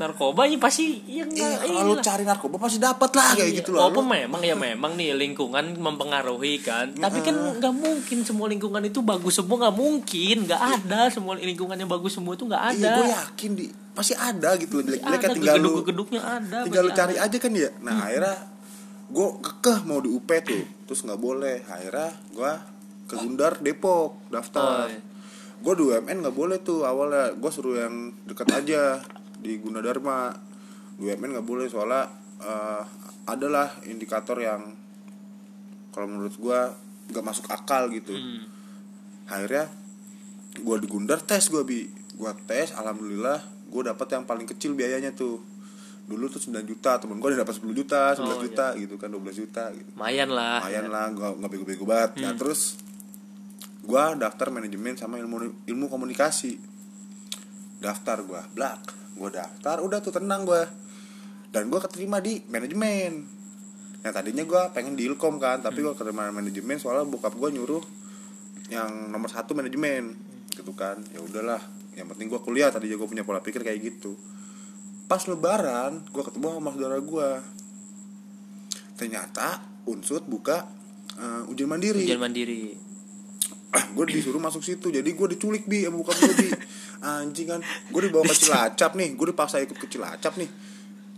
[0.00, 3.84] narkoba ya pasti yang Iya, kalau lu cari narkoba pasti dapat lah kayak gitu loh.
[3.84, 6.96] Walaupun memang ya memang nih lingkungan mempengaruhi kan.
[6.96, 10.36] Tapi kan nggak mungkin semua lingkungan itu bagus semua nggak mungkin.
[10.48, 12.80] Nggak ada semua lingkungan yang bagus semua itu nggak ada.
[12.80, 16.58] Iya, gue yakin di pasti ada gitu loh jelek-jelek ada tinggal lu gedung-gedungnya ada.
[16.64, 17.26] tinggal lu cari ada.
[17.28, 17.70] aja kan ya.
[17.84, 18.36] Nah, akhirnya
[19.12, 20.64] gue kekeh mau di UP tuh.
[20.88, 21.60] Terus nggak boleh.
[21.68, 22.52] Akhirnya gue
[23.04, 24.88] ke Gundar Depok daftar.
[24.88, 25.00] Oh, iya.
[25.60, 27.36] Gue di UMN nggak boleh tuh awalnya.
[27.36, 29.04] Gue suruh yang dekat aja
[29.40, 30.30] di Gunadarma.
[30.94, 32.04] Di UMN nggak boleh soalnya
[32.38, 32.82] eh,
[33.24, 34.76] adalah indikator yang
[35.90, 36.60] kalau menurut gue
[37.10, 38.12] nggak masuk akal gitu.
[38.12, 38.46] Hmm.
[39.26, 39.70] akhirnya
[40.56, 45.10] gue di Gundar tes gue bi gue tes alhamdulillah gue dapat yang paling kecil biayanya
[45.10, 45.38] tuh
[46.04, 49.22] dulu tuh 9 juta temen gue dapat 10 juta 11 Oh, juta gitu kan 12
[49.36, 50.58] juta gitu Lumayan lah.
[50.60, 52.74] lumayan lah gue nggak bego-bego banget nah terus
[53.80, 56.58] gue daftar manajemen sama ilmu ilmu komunikasi
[57.78, 58.78] daftar gue blak
[59.20, 60.64] gue daftar udah tuh tenang gue
[61.52, 63.28] dan gue keterima di manajemen.
[64.00, 67.84] Yang tadinya gue pengen di ilkom kan tapi gue keterima manajemen soalnya bokap gue nyuruh
[68.72, 70.16] yang nomor satu manajemen
[70.56, 70.96] gitu kan.
[71.12, 71.60] Ya udahlah
[71.98, 74.16] yang penting gue kuliah tadi gue punya pola pikir kayak gitu.
[75.04, 77.28] Pas lebaran gue ketemu sama saudara gue
[78.96, 80.64] ternyata unsut buka
[81.20, 82.08] eh, ujian mandiri.
[82.08, 82.88] Ujian mandiri.
[83.96, 86.48] gue disuruh masuk situ jadi gue diculik bi sama bokap gue bi
[87.00, 87.60] anjing kan.
[87.90, 89.16] Gue dibawa ke cilacap nih.
[89.16, 90.48] Gue dipaksa ikut ke cilacap nih.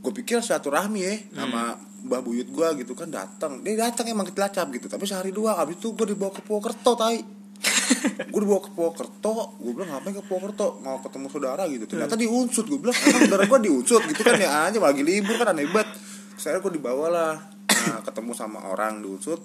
[0.02, 3.62] Gue pikir satu rahmi ya sama mbah buyut gue gitu kan datang.
[3.62, 4.86] Dia datang emang ke cilacap gitu.
[4.90, 7.20] Tapi sehari dua abis itu gue dibawa ke Purwokerto tai.
[8.34, 10.82] Gue dibawa ke Purwokerto gue bilang ngapain ke Purwokerto?
[10.82, 11.86] Mau ketemu saudara gitu.
[11.86, 15.06] Ternyata di unsut gue bilang emang saudara gue di unsut gitu kan ya aja lagi
[15.06, 15.94] libur kan aneh banget.
[16.34, 17.34] Saya gue dibawa lah.
[17.70, 19.38] Nah, ketemu sama orang di unsut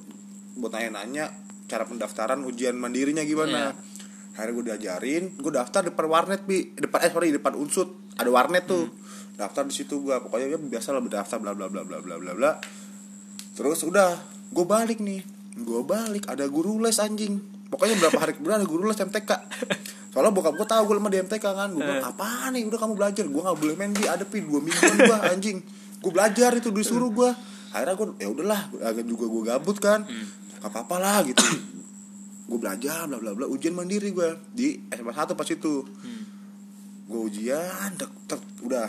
[0.57, 1.29] buat nanya-nanya
[1.69, 3.75] cara pendaftaran ujian mandirinya gimana
[4.37, 6.77] akhirnya gue diajarin gue daftar depan warnet bi.
[6.77, 7.89] Depan eh sorry depan unsut.
[8.21, 8.85] Ada warnet tuh.
[9.33, 12.31] Daftar di situ gue pokoknya ya biasa lah berdaftar bla bla bla bla bla bla
[12.37, 12.51] bla.
[13.57, 14.13] Terus udah
[14.53, 15.25] gue balik nih.
[15.57, 17.41] Gue balik ada guru les anjing.
[17.73, 19.31] Pokoknya berapa hari kemudian ada guru les MTK
[20.07, 21.69] soalnya bokap gue tahu gue lemah di MTK kan.
[21.73, 22.65] Gue bilang apa nih?
[22.65, 23.25] Udah kamu belajar.
[23.29, 25.57] Gue nggak boleh main di ada pi dua mingguan gue anjing.
[26.01, 27.29] Gue belajar itu disuruh gue
[27.73, 30.05] akhirnya gue ya udahlah agak juga gue gabut kan.
[30.57, 31.45] Gak apa apa lah gitu
[32.47, 33.45] gue belajar bla bla bla.
[33.45, 35.83] Ujian mandiri gue di SMA satu pas itu.
[37.07, 38.87] Gue ujian tek, tek, udah.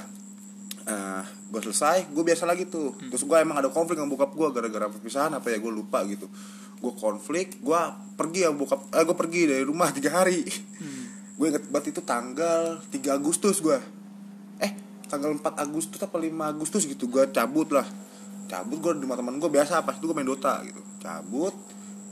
[0.88, 1.20] Uh,
[1.52, 2.96] gue selesai gue biasa lagi tuh.
[3.12, 6.30] Terus gue emang ada konflik sama bokap gue gara-gara perpisahan apa ya gue lupa gitu.
[6.78, 7.80] Gue konflik gue
[8.16, 10.46] pergi ya bokap eh gue pergi dari rumah tiga hari.
[11.38, 13.78] Gue inget banget itu tanggal 3 Agustus gue
[14.58, 14.72] eh
[15.06, 17.86] tanggal 4 Agustus apa 5 Agustus gitu gue cabut lah.
[18.48, 20.80] Cabut gue di rumah teman gue biasa pas itu gue main Dota gitu.
[20.98, 21.52] Cabut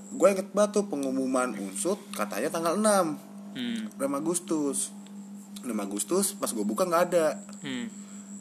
[0.08, 3.80] gue inget banget tuh pengumuman unsut katanya tanggal 6 hmm.
[3.96, 4.78] 6 Agustus.
[5.60, 7.26] 6 Agustus pas gue buka nggak ada.
[7.60, 7.88] Hmm.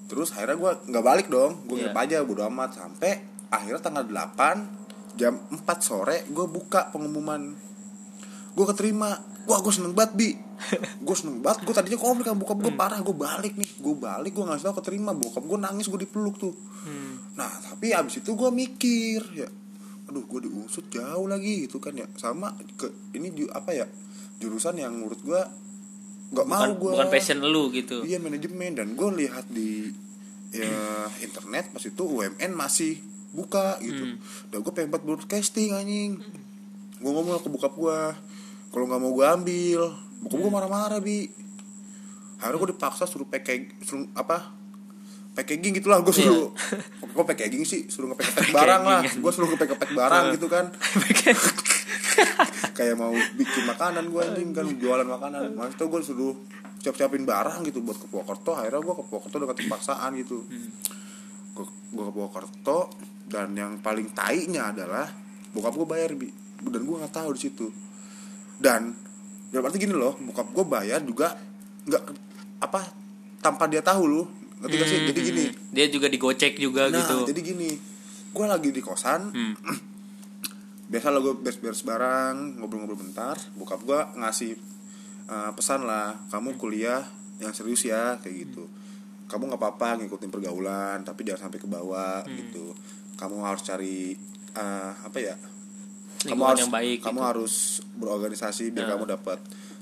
[0.06, 1.66] terus akhirnya gue nggak balik dong.
[1.66, 1.90] Gue Iya.
[1.90, 2.70] nginep aja bodo amat.
[2.76, 3.12] Sampai
[3.50, 7.58] akhirnya tanggal 8 jam 4 sore gue buka pengumuman.
[8.54, 9.18] Gue keterima.
[9.46, 10.30] Wah gue seneng banget bi.
[11.06, 11.68] Gue seneng banget.
[11.68, 12.80] Gue tadinya konflik sama bokap gue Hmm.
[12.80, 13.70] parah gue balik nih.
[13.78, 15.12] Gue balik gue ngasih tau keterima.
[15.12, 16.54] Bokap gue nangis gue dipeluk tuh.
[16.86, 17.34] Hmm.
[17.34, 19.50] nah tapi abis itu gue mikir ya
[20.06, 23.86] aduh gue diusut jauh lagi gitu kan ya sama ke ini ju- apa ya
[24.38, 25.42] jurusan yang menurut gue
[26.28, 29.90] nggak mau bukan, gue bukan passion lu gitu Iya manajemen dan gue lihat di
[30.52, 30.72] ya
[31.26, 32.98] internet pas itu UMN masih
[33.32, 34.16] buka gitu.
[34.48, 36.16] Dan gue pengen buat broadcasting anjing.
[36.96, 38.00] Gue ngomong ke bokap gue,
[38.70, 39.82] kalau nggak mau gue ambil,
[40.22, 41.28] bokap gue marah-marah bi.
[42.38, 44.56] Akhirnya gue dipaksa suruh pakai suruh apa?
[45.36, 46.56] Packaging gitu lah gue suruh
[47.12, 49.04] Kok packaging sih Suruh ngepack barang lah.
[49.04, 49.22] Packagingan.
[49.22, 50.66] Gue suruh ngepack barang gitu kan.
[52.76, 55.52] Kayak mau bikin makanan gue anjing kan jualan makanan.
[55.56, 56.36] Mas tuh gue suruh
[56.80, 60.48] siap siapin barang gitu buat ke Purwokerto akhirnya gue ke Purwokerto dengan terpaksaan gitu.
[61.52, 62.80] Gue gue ke Purwokerto
[63.28, 65.10] dan yang paling tainya adalah
[65.52, 66.32] bokap gue bayar bi.
[66.64, 67.68] Dan gue nggak tahu di situ.
[68.56, 68.96] Dan
[69.52, 71.36] dalam arti gini loh bokap gue bayar juga
[71.88, 72.04] nggak
[72.64, 72.82] apa
[73.44, 74.28] tanpa dia tahu loh
[74.66, 75.56] ngerti gak sih jadi gini Hmm.
[75.72, 77.70] dia juga digocek juga nah gitu jadi gini
[78.32, 79.54] gue lagi di kosan Hmm.
[80.88, 84.54] biasa lah gue beres-beres barang ngobrol-ngobrol bentar bokap gue ngasih
[85.26, 87.02] uh, pesan lah kamu kuliah
[87.38, 88.70] yang serius ya kayak gitu
[89.26, 92.36] kamu nggak apa-apa ngikutin pergaulan tapi jangan sampai ke bawah Hmm.
[92.36, 92.74] gitu
[93.16, 94.14] kamu harus cari
[94.54, 95.36] uh, apa ya
[96.22, 97.28] kamu harus yang baik kamu gitu.
[97.28, 97.54] harus
[97.96, 98.92] berorganisasi biar Nah.
[98.94, 99.40] kamu dapat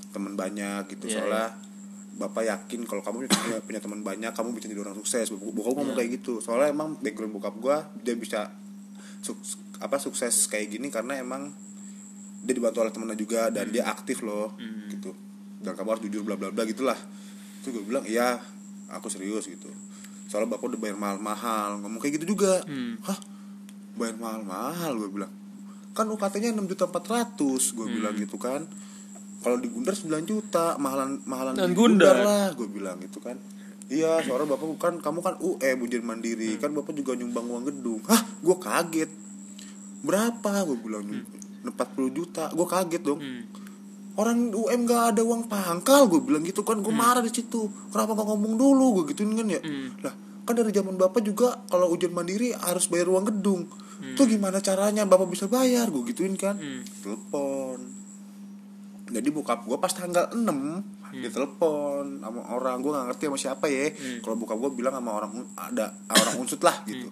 [0.08, 1.46] teman banyak gitu Iya, soalnya
[2.14, 5.26] bapak yakin kalau kamu punya, punya teman banyak kamu bisa jadi orang sukses.
[5.28, 5.76] Bokap Iya.
[5.76, 6.38] ngomong kayak gitu.
[6.38, 8.54] Soalnya emang background bokap gua dia bisa
[9.20, 9.42] suk-
[9.76, 11.50] apa sukses kayak gini karena emang
[12.40, 14.86] dia dibantu oleh temennya juga dan dia aktif loh Hmm.
[14.88, 15.10] gitu.
[15.58, 16.96] Dan kamu harus jujur bla bla bla gitulah.
[17.58, 18.36] Itu gue bilang iya
[18.86, 19.66] aku serius gitu.
[20.24, 22.60] Soalnya bapak udah bayar mahal mahal ngomong kayak gitu juga.
[22.62, 23.00] Hmm.
[23.02, 23.18] hah?
[23.94, 25.32] Bayar mahal mahal gue bilang.
[25.92, 27.94] Kan UKT-nya enam juta empat ratus gue Hmm.
[27.96, 28.66] bilang gitu kan
[29.44, 32.16] kalau di Gundar 9 juta mahalan mahalan Dan di Gundar.
[32.16, 33.36] lah gue bilang gitu kan.
[33.84, 36.56] Iya soalnya bapak bukan kamu kan UM ujian mandiri.
[36.56, 36.60] Hmm.
[36.64, 38.00] kan bapak juga nyumbang uang gedung.
[38.08, 39.10] Hah gue kaget.
[40.00, 40.64] Berapa?
[40.64, 41.24] Gue bilang Hmm.
[41.62, 42.48] 40 juta.
[42.50, 43.20] Gue kaget dong.
[43.20, 43.44] Hmm.
[44.14, 46.78] orang UM gak ada uang pangkal gue bilang gitu kan.
[46.78, 47.66] Gue marah di situ.
[47.90, 48.86] Kenapa gak ngomong dulu?
[48.96, 49.60] Gue gituin kan ya.
[49.60, 49.90] Hmm.
[50.00, 50.14] lah
[50.44, 53.64] kan dari zaman bapak juga kalau ujian mandiri harus bayar uang gedung.
[54.14, 55.88] Tuh gimana caranya bapak bisa bayar?
[55.88, 56.56] Gue gituin kan.
[56.56, 56.80] Hmm.
[57.02, 58.03] telepon
[59.04, 60.40] jadi bokap gue pas tanggal 6
[61.14, 63.92] dia telepon sama orang gue nggak ngerti sama siapa ya.
[64.18, 67.06] Kalau bokap gue bilang sama orang ada orang unsut lah gitu.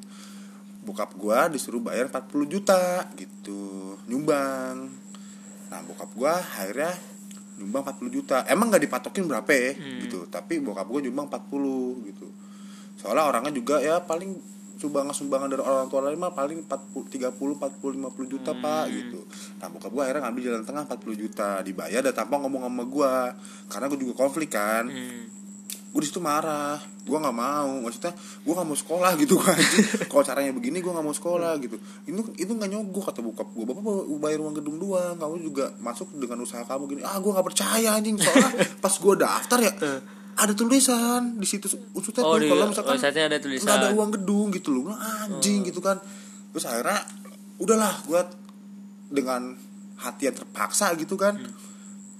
[0.83, 3.95] Bokap gue disuruh bayar 40 juta gitu.
[4.11, 4.91] Nyumbang.
[5.71, 6.91] Nah bokap gue akhirnya
[7.63, 8.43] nyumbang 40 juta.
[8.51, 9.71] Emang nggak dipatokin berapa ya
[10.03, 10.27] gitu.
[10.27, 12.27] Tapi bokap gue nyumbang 40 gitu.
[12.99, 14.35] Soalnya orangnya juga ya paling
[14.83, 19.23] sumbangan sumbangan dari orang tua lain mah paling 40 30 40 50 juta pak gitu.
[19.63, 23.13] Nah bokap gue akhirnya ngambil jalan tengah 40 juta dibayar dan tanpa ngomong sama gue
[23.71, 24.91] karena gue juga konflik kan.
[24.91, 25.31] Hmm.
[25.93, 26.81] gue di situ marah.
[27.05, 29.59] Gue nggak mau maksudnya gue nggak mau sekolah gitu kan
[30.09, 31.77] kalau caranya begini gue nggak mau sekolah gitu.
[32.09, 35.71] Itu itu nggak nyogok kata bokap gue bapak mau bayar uang gedung doang kamu juga
[35.79, 38.51] masuk dengan usaha kamu gini ah gue nggak percaya anjing soalnya
[38.85, 39.73] pas gue daftar ya
[40.33, 43.65] ada tulisan di situ usulnya Oh, kalau misalkan ada tulisan.
[43.65, 46.01] nggak ada uang gedung gitu loh anjing gitu kan.
[46.51, 47.01] Terus akhirnya
[47.57, 48.21] udahlah gue
[49.09, 49.55] dengan
[49.97, 51.37] hati yang terpaksa gitu kan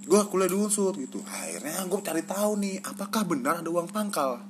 [0.03, 1.23] gue kuliah di unsur gitu.
[1.23, 4.43] Akhirnya gue cari tahu nih apakah benar ada uang pangkal?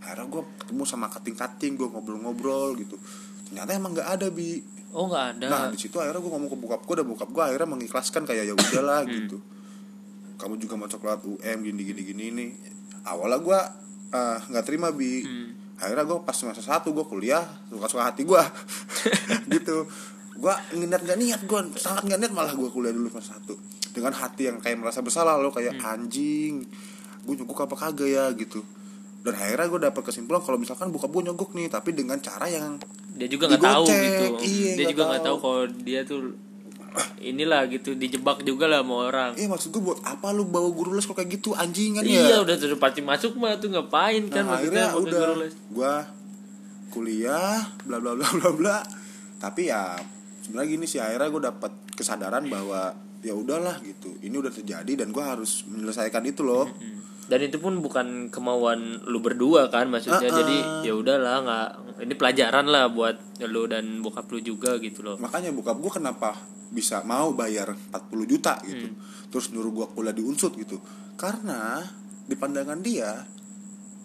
[0.00, 2.96] Akhirnya gue ketemu sama kating kating gue ngobrol-ngobrol gitu.
[3.46, 4.58] Ternyata emang nggak ada bi.
[4.92, 5.46] Oh nggak ada.
[5.48, 8.44] Nah di situ akhirnya gue ngomong ke bokap gue dan bokap gue akhirnya mengikhlaskan kayak
[8.44, 9.12] ya udahlah Hmm.
[9.14, 9.38] gitu
[10.36, 12.50] kamu juga masuk lewat UM gini gini gini nih
[13.04, 13.60] awalnya gue
[14.12, 15.22] eh, nggak terima bi.
[15.22, 15.48] Hmm.
[15.74, 18.38] akhirnya gue pas semester satu gue kuliah suka suka hati gue
[19.58, 19.82] gitu.
[20.32, 23.54] Gue niat gak niat gue sangat gak niat malah gue kuliah dulu semester satu.
[23.90, 25.90] Dengan hati yang kayak merasa bersalah loh kayak Hmm.
[26.06, 26.54] anjing
[27.22, 28.30] gue nyogok apa kagak ya?
[28.32, 28.62] Gitu.
[29.22, 32.78] Dan akhirnya gue dapet kesimpulan kalau misalkan buka gue nyogok nih tapi dengan cara yang
[33.12, 34.24] dia juga nggak tahu gitu.
[34.38, 36.20] Iya, dia nggak juga nggak tahu kalau dia tuh
[37.22, 39.30] inilah gitu dijebak juga lah sama orang.
[39.38, 41.56] Eh maksud gue buat apa lu bawa guru les kalau kayak gitu?
[41.56, 45.20] Anjingan iya ya udah tuh pasti masuk mah tuh ngapain kan nah, maksudnya akhirnya udah
[45.20, 45.54] guru les?
[45.54, 45.94] gue
[46.92, 48.76] kuliah bla bla bla bla bla.
[49.40, 49.96] Tapi ya
[50.44, 55.14] sebenarnya gini sih akhirnya gue dapat kesadaran bahwa ya udahlah gitu ini udah terjadi dan
[55.14, 56.66] gue harus menyelesaikan itu loh.
[57.22, 60.38] Dan itu pun bukan kemauan lu berdua kan maksudnya Uh-uh.
[60.42, 60.56] jadi
[60.90, 65.16] ya udahlah nggak ini pelajaran lah buat lu dan bokap lu juga gitu loh.
[65.22, 66.34] Makanya bokap gue kenapa
[66.72, 68.90] bisa mau bayar 40 juta gitu.
[68.90, 68.98] Hmm.
[69.32, 70.82] terus nyuruh gue kuliah di unsut gitu.
[71.14, 71.78] Karena
[72.26, 73.22] di pandangan dia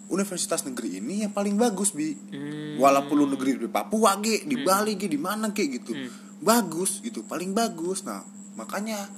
[0.08, 2.14] universitas negeri ini yang paling bagus bi.
[2.14, 2.78] Hmm.
[2.78, 5.90] walaupun lu negeri di Papua ge di Bali ge di mana ge gitu.
[5.92, 6.10] Hmm.
[6.38, 8.06] bagus gitu paling bagus.
[8.06, 8.22] Nah
[8.54, 9.10] makanya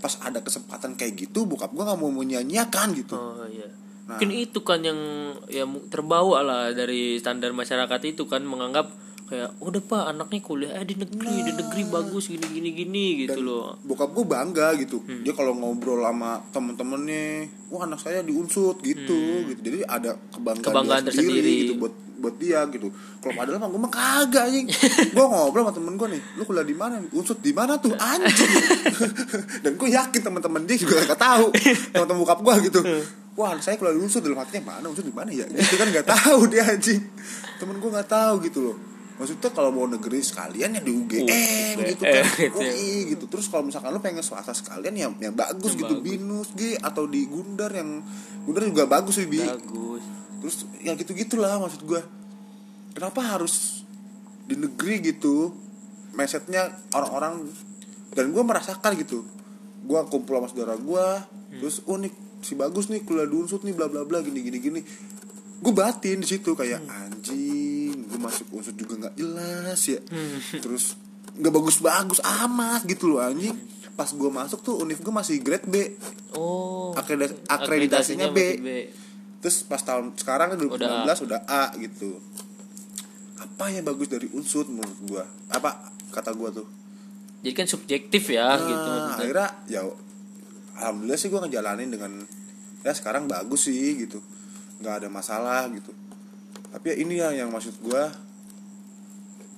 [0.00, 3.16] pas ada kesempatan kayak gitu bokap gue nggak mau menyanyiakan gitu.
[3.20, 4.20] Oh iya Nah.
[4.20, 5.00] mungkin itu kan yang
[5.48, 8.92] yang terbawa lah dari standar masyarakat itu kan menganggap
[9.24, 13.40] kayak udah pak anaknya kuliah eh di negeri di negeri bagus gini gini gini gitu
[13.40, 13.80] loh.
[13.80, 15.00] bokap gue bangga gitu.
[15.00, 15.24] Hmm.
[15.24, 19.16] dia kalau ngobrol sama temen-temennya wah anak saya diunsut gitu
[19.48, 19.60] gitu.
[19.62, 20.68] Jadi ada kebanggaan, Hmm.
[20.68, 21.62] Kebanggaan dia sendiri, tersendiri.
[21.62, 22.88] gitu buat buat dia gitu.
[23.18, 24.66] Kalau padahal mah gue mah kagak anjing.
[25.16, 26.94] Gue ngobrol sama temen gue nih lu kuliah di mana?
[27.10, 28.52] Unsut di mana tuh anjing?
[29.64, 31.48] Dan gue yakin teman-teman dia juga gak tahu
[31.90, 32.80] teman-teman bokap gue gitu
[33.34, 35.46] wah saya kuliah di unsut dalam hatinya mana unsut di mana ya?
[35.46, 37.02] Gitu kan nggak tahu dia anjing.
[37.58, 38.76] Temen gue nggak tahu gitu loh.
[39.14, 42.24] Maksudnya kalau mau negeri sekalian ya di UGM gitu kan.
[42.26, 42.58] UGM, gitu.
[42.58, 43.24] UI gitu.
[43.30, 46.06] Terus kalau misalkan lu pengen swasta sekalian yang yang bagus Yang gitu bagus.
[46.06, 48.02] binus G atau di Gundar yang
[48.42, 49.38] Gundar juga bagus sih bi.
[49.38, 50.02] Bagus.
[50.42, 52.02] Terus ya gitu gitulah maksud gua.
[52.94, 53.86] Kenapa harus
[54.44, 55.54] di negeri gitu
[56.12, 57.46] mindsetnya orang-orang
[58.14, 59.22] dan gua merasakan gitu.
[59.86, 61.62] Gua kumpul sama saudara gua Hmm.
[61.62, 62.10] terus oh nih
[62.44, 64.80] si bagus nih kuliah di unsut nih bla bla bla gini gini gini
[65.56, 67.08] gue batin di situ kayak Hmm.
[67.08, 70.38] anjing gue masuk unsut juga nggak jelas ya Hmm.
[70.58, 71.00] terus
[71.34, 73.56] nggak bagus-bagus amat gitu loh anjing
[73.92, 75.96] pas gue masuk tuh univ gue masih grade B
[76.32, 78.38] oh Akreditasi- akreditasinya B.
[78.54, 78.84] masih
[79.40, 81.64] terus pas tahun sekarang kan 2019 Udah udah A.
[81.74, 82.20] gitu
[83.36, 85.70] apa yang bagus dari unsut menurut gue apa
[86.10, 86.66] kata gue tuh
[87.40, 89.16] jadi kan subjektif ya gitu Nah, maksudnya.
[89.16, 89.80] akhirnya ya
[90.74, 92.12] alhamdulillah sih gue ngejalanin dengan
[92.80, 94.18] ya sekarang bagus sih gitu
[94.76, 95.90] nggak ada masalah gitu
[96.68, 98.02] tapi ya ini ya yang maksud gue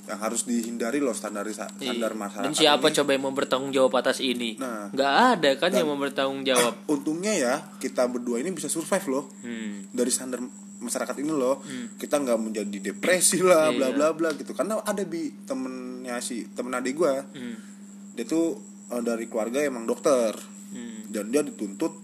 [0.06, 1.90] yang harus dihindari loh Iya.
[1.90, 2.94] standar masyarakat dan siapa ini.
[2.94, 4.86] coba yang mau bertanggung jawab atas ini Nah.
[4.88, 9.24] nggak ada kan yang mau bertanggung jawab untungnya ya kita berdua ini bisa survive loh
[9.42, 9.90] hmm.
[9.90, 10.38] dari standar
[10.78, 11.58] masyarakat ini loh
[11.96, 13.96] kita nggak menjadi depresi lah bla Iya.
[13.96, 17.56] bla bla gitu karena ada bi temennya si temen adik gue Hmm.
[18.14, 18.54] dia tuh
[18.86, 20.30] eh, dari keluarga emang dokter
[20.66, 21.06] Hmm.
[21.08, 21.94] dan dia dituntut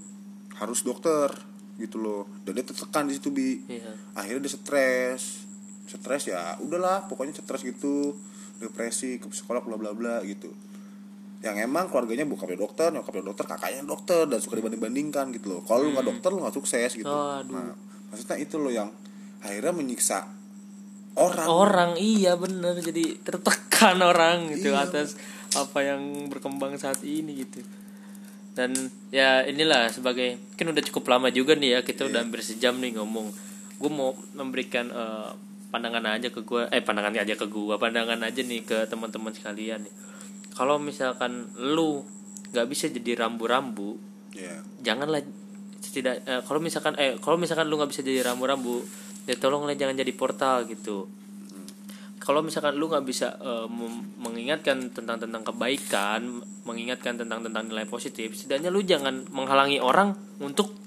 [0.54, 1.28] harus dokter
[1.74, 3.90] gitu loh dan dia tertekan di situ bi Iya.
[4.12, 5.42] akhirnya dia stres
[5.84, 8.14] stres ya udahlah pokoknya stres gitu
[8.56, 10.48] depresi ke psikolog bla bla bla gitu
[11.40, 15.60] yang emang keluarganya bokapnya dokter nyokapnya dokter kakaknya dokter dan suka dibanding bandingkan gitu loh
[15.60, 17.42] kalau lu nggak dokter lu nggak sukses gitu Hmm.
[17.42, 17.52] Aduh.
[17.52, 17.74] nah
[18.08, 18.88] maksudnya itu loh yang
[19.40, 20.30] akhirnya menyiksa
[21.14, 24.86] orang orang iya bener jadi tertekan orang gitu Iya.
[24.86, 25.18] atas
[25.52, 26.00] apa yang
[26.30, 27.60] berkembang saat ini gitu
[28.52, 28.76] dan
[29.08, 32.24] ya inilah sebagai kan udah cukup lama juga nih ya kita udah Iya.
[32.28, 33.32] hampir sejam nih ngomong.
[33.80, 35.30] Gue mau memberikan eh,
[35.72, 39.88] pandangan aja ke gue eh pandangan aja ke gue pandangan aja nih ke teman-teman sekalian
[39.88, 39.94] nih.
[40.52, 42.04] Kalau misalkan lu
[42.52, 43.96] nggak bisa jadi rambu-rambu
[44.36, 45.24] ya janganlah
[45.80, 48.84] tidak eh, kalau misalkan eh kalau misalkan lu nggak bisa jadi rambu-rambu
[49.24, 51.08] ya tolonglah jangan jadi portal gitu
[52.22, 53.34] kalau misalkan lu nggak bisa
[53.66, 60.14] mem- mengingatkan tentang tentang kebaikan mengingatkan tentang tentang nilai positif setidaknya lu jangan menghalangi orang
[60.38, 60.78] untuk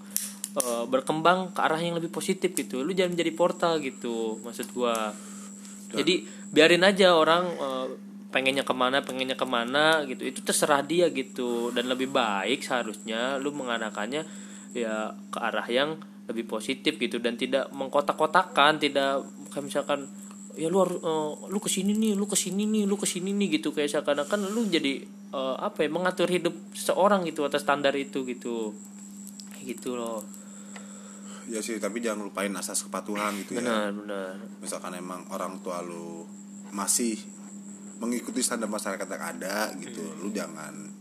[0.55, 2.81] eh, berkembang ke arah yang lebih positif gitu.
[2.83, 5.11] Lu jangan menjadi portal gitu maksud gua.
[5.95, 7.87] Jadi biarin aja orang eh,
[8.31, 10.23] pengennya ke mana pengennya ke mana gitu.
[10.23, 11.71] Itu terserah dia gitu.
[11.75, 14.23] Dan lebih baik seharusnya lu mengadakannya
[14.75, 15.99] ya ke arah yang
[16.31, 17.19] lebih positif gitu.
[17.19, 20.07] Dan tidak mengkotak-kotakan tidak kayak misalkan
[20.55, 23.31] ya lu harus eh, lu ke sini nih lu ke sini nih lu ke sini
[23.35, 23.75] nih gitu.
[23.75, 28.71] Kayak seakan-akan lu jadi eh, apa ya mengatur hidup seseorang gitu atas standar itu gitu.
[29.53, 30.23] Kayak gitu loh.
[31.45, 33.63] Ya sih tapi jangan lupain asas kepatuhan gitu ya.
[33.63, 34.33] Benar benar.
[34.63, 36.25] Misalkan emang orang tua lu
[36.73, 37.15] masih
[37.99, 40.94] mengikuti standar masyarakat yang ada gitu lu jangan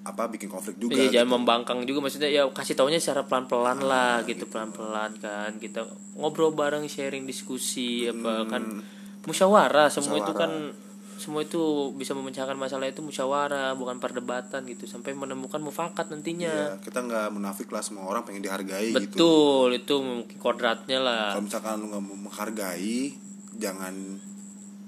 [0.00, 1.14] apa bikin konflik juga Iya, gitu.
[1.20, 5.84] jangan membangkang juga maksudnya ya kasih taunya secara pelan-pelan lah gitu pelan-pelan kan kita
[6.16, 8.80] ngobrol bareng sharing diskusi apa kan
[9.28, 9.92] musyawarah.
[9.92, 10.72] Semua itu kan
[11.20, 14.88] semua itu bisa memecahkan masalah itu musyawarah bukan perdebatan gitu.
[14.88, 16.48] Sampai menemukan mufakat nantinya.
[16.48, 19.04] Iya, kita nggak munafik lah semua orang pengen dihargai gitu.
[19.04, 21.36] Betul itu mungkin kodratnya lah.
[21.36, 23.12] Kalau misalkan lu nggak mau menghargai
[23.60, 23.92] jangan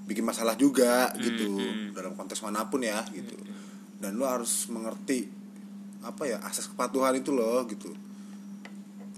[0.09, 1.55] bikin masalah juga gitu
[1.95, 3.52] dalam konteks mana pun ya gitu
[4.03, 5.31] dan lu harus mengerti
[6.03, 7.87] apa ya asas kepatuhan itu loh gitu.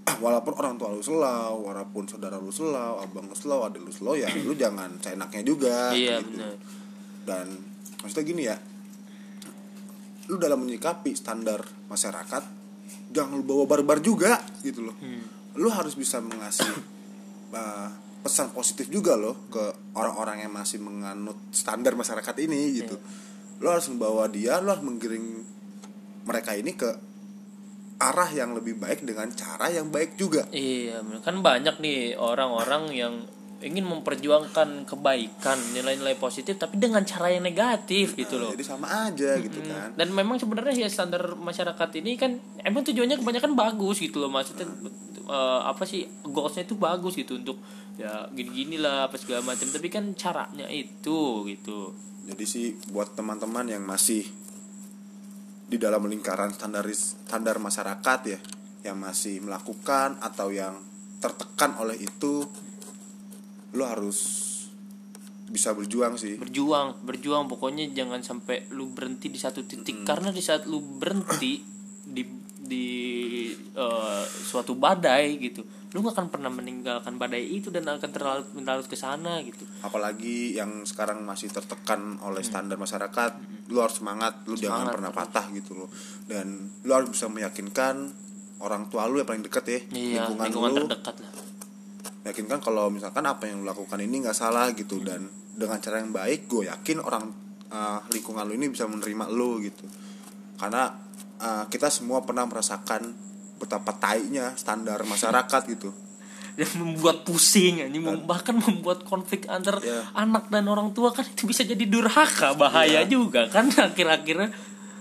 [0.06, 4.14] Walaupun orang tua lu selau walaupun saudara lu selau abang lu selau adik lu selau
[4.14, 6.38] ya lu jangan seenaknya juga iya gitu.
[6.38, 6.54] benar.
[7.26, 7.46] Dan
[7.98, 8.56] maksudnya gini ya
[10.30, 12.44] lu dalam menyikapi standar masyarakat
[13.10, 14.94] jangan lu bawa barbar juga gitu loh.
[15.58, 16.70] Lu harus bisa mengasih
[17.50, 17.90] uh,
[18.22, 22.94] pesan positif juga loh ke orang-orang yang masih menganut standar masyarakat ini gitu
[23.60, 25.42] lu harus membawa dia lu harus menggiring
[26.26, 26.90] mereka ini ke
[27.96, 30.44] arah yang lebih baik dengan cara yang baik juga.
[30.52, 33.14] Iya, kan banyak nih orang-orang yang
[33.64, 38.52] ingin memperjuangkan kebaikan, nilai-nilai positif tapi dengan cara yang negatif gitu loh.
[38.52, 39.96] jadi sama aja gitu kan.
[39.96, 44.28] Dan memang sebenarnya ya standar masyarakat ini kan emang tujuannya kebanyakan bagus gitu loh.
[44.28, 44.68] Maksudnya
[45.24, 47.56] eh, apa sih goalsnya itu bagus gitu untuk
[47.96, 49.72] ya gini-gini lah apa segala macam.
[49.72, 51.96] Tapi kan caranya itu gitu.
[52.26, 54.26] Jadi sih buat teman-teman yang masih
[55.66, 58.38] di dalam lingkaran standaris standar masyarakat ya,
[58.86, 60.78] yang masih melakukan atau yang
[61.22, 62.46] tertekan oleh itu,
[63.74, 64.42] lo harus
[65.46, 66.38] bisa berjuang sih.
[66.38, 67.46] Berjuang, berjuang.
[67.46, 70.02] Pokoknya jangan sampai lu berhenti di satu titik.
[70.02, 71.62] Karena di saat lu berhenti
[72.06, 72.22] di
[72.66, 75.64] di eh, suatu badai gitu.
[75.94, 79.64] Lu gak akan pernah meninggalkan badai itu dan akan terlalu melarut ke sana gitu.
[79.80, 83.32] Apalagi yang sekarang masih tertekan oleh standar masyarakat,
[83.72, 85.88] lo harus semangat, lo jangan Semangat pernah patah gitu loh.
[86.28, 88.26] Dan lo harus bisa meyakinkan
[88.60, 90.78] orang tua lu yang paling deket ya, iya lingkungan, lingkungan lu.
[90.88, 91.30] terdekat lah.
[92.26, 96.12] Yakinkan kalau misalkan apa yang lo lakukan ini nggak salah gitu dan dengan cara yang
[96.12, 97.24] baik gue yakin orang
[97.70, 99.84] uh, lingkungan lo ini bisa menerima lo gitu.
[100.56, 101.05] Karena
[101.38, 103.12] uh, kita semua pernah merasakan
[103.56, 105.90] betapa tainya standar masyarakat gitu
[106.56, 110.08] yang membuat pusing ini bahkan membuat konflik antar Iya.
[110.16, 113.08] anak dan orang tua kan itu bisa jadi durhaka bahaya Iya.
[113.08, 114.52] juga kan akhir-akhirnya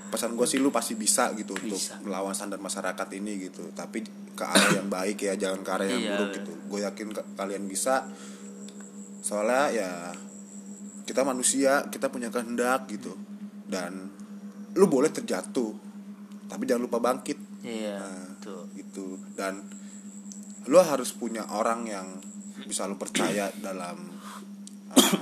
[0.05, 1.95] pesan gue sih lu pasti bisa gitu Bisa.
[1.99, 4.03] untuk melawan standar masyarakat ini gitu tapi
[4.35, 6.11] ke arah yang baik ya jangan ke arah yang Iya.
[6.15, 8.03] buruk gitu gue yakin kalian bisa
[9.19, 9.89] soalnya ya
[11.05, 13.15] kita manusia kita punya kehendak gitu
[13.65, 14.11] dan
[14.75, 15.71] lu boleh terjatuh
[16.45, 17.37] tapi jangan lupa bangkit.
[17.61, 18.61] Iya Nah, betul.
[18.73, 19.05] gitu.
[19.33, 19.65] Dan
[20.65, 22.07] lu harus punya orang yang
[22.63, 23.97] bisa lu percaya dalam
[24.89, 25.19] uh,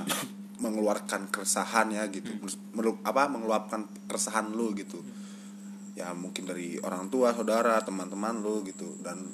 [0.58, 2.30] mengeluarkan keresahan ya gitu.
[2.72, 5.00] Melu- apa mengeluapkan keresahan lu gitu.
[5.94, 8.98] Ya mungkin dari orang tua saudara teman-teman lu gitu.
[9.00, 9.24] Dan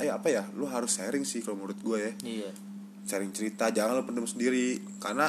[0.00, 2.12] ayo apa ya lu harus sharing sih kalau menurut gue ya.
[2.22, 2.50] Iya.
[3.02, 4.80] Sharing cerita jangan lu pendem sendiri.
[4.98, 5.28] Karena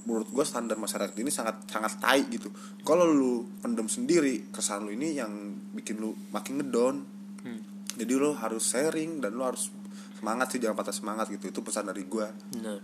[0.00, 2.48] menurut gue standar masyarakat ini sangat sangat tai gitu.
[2.80, 5.30] Kalau lu pendem sendiri kesan lu ini yang
[5.70, 6.96] bikin lu makin ngedon
[7.40, 7.56] Hmm.
[7.90, 9.72] jadi lu harus sharing dan lu harus
[10.14, 11.48] semangat sih jangan patah semangat gitu.
[11.48, 12.80] Itu pesan dari gue benar.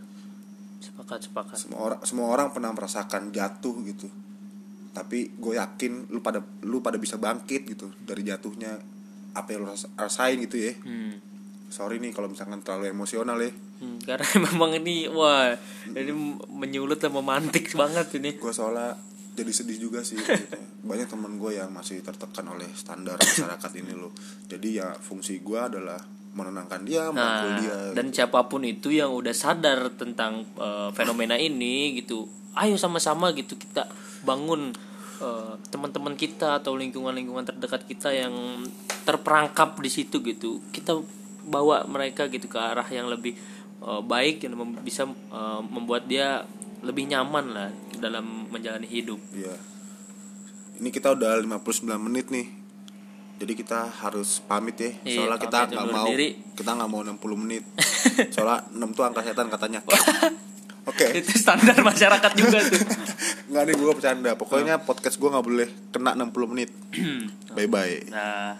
[0.77, 1.57] Sepakat sepakat.
[1.57, 4.09] Semua orang semua orang pernah merasakan jatuh gitu.
[4.93, 8.81] Tapi gue yakin lu pada lu pada bisa bangkit gitu dari jatuhnya.
[9.33, 10.73] Apa yang lu ras- rasain gitu ya.
[10.81, 11.21] Hmm.
[11.67, 15.53] sorry nih kalau misalkan terlalu emosional ya Hmm, karena memang ini wah
[15.93, 16.12] ini
[16.49, 18.97] menyulut dan memantik banget ini gue soalnya
[19.37, 20.33] jadi sedih juga sih gitu.
[20.89, 24.16] banyak teman gue yang masih tertekan oleh standar masyarakat ini loh
[24.49, 26.01] jadi ya fungsi gue adalah
[26.37, 31.97] menenangkan dia Nah, dia dan siapa pun itu yang udah sadar tentang eh, fenomena ini
[31.97, 33.89] gitu, ayo sama-sama gitu kita
[34.20, 34.77] bangun
[35.24, 38.37] eh, teman-teman kita atau lingkungan-lingkungan terdekat kita yang
[39.09, 40.61] terperangkap di situ gitu.
[40.77, 41.01] Kita
[41.47, 43.39] bawa mereka gitu ke arah yang lebih
[43.79, 46.45] eh, baik yang mem- bisa eh, membuat dia
[46.81, 49.18] lebih nyaman lah dalam menjalani hidup.
[49.33, 49.57] Iya.
[50.77, 52.47] Ini kita udah 59 menit nih.
[53.37, 54.91] Jadi kita harus pamit ya.
[55.05, 56.29] Iya, Soalnya kita nggak mau diri.
[56.57, 57.64] kita nggak mau 60 menit.
[58.35, 59.81] Soalnya 6 tuh angka setan katanya.
[60.87, 61.07] Oke.
[61.20, 62.79] Itu standar masyarakat juga tuh.
[63.51, 64.31] Nggak nih gue bercanda.
[64.39, 66.70] Pokoknya podcast gue nggak boleh kena 60 menit.
[67.53, 68.07] Bye bye.
[68.07, 68.55] Nah,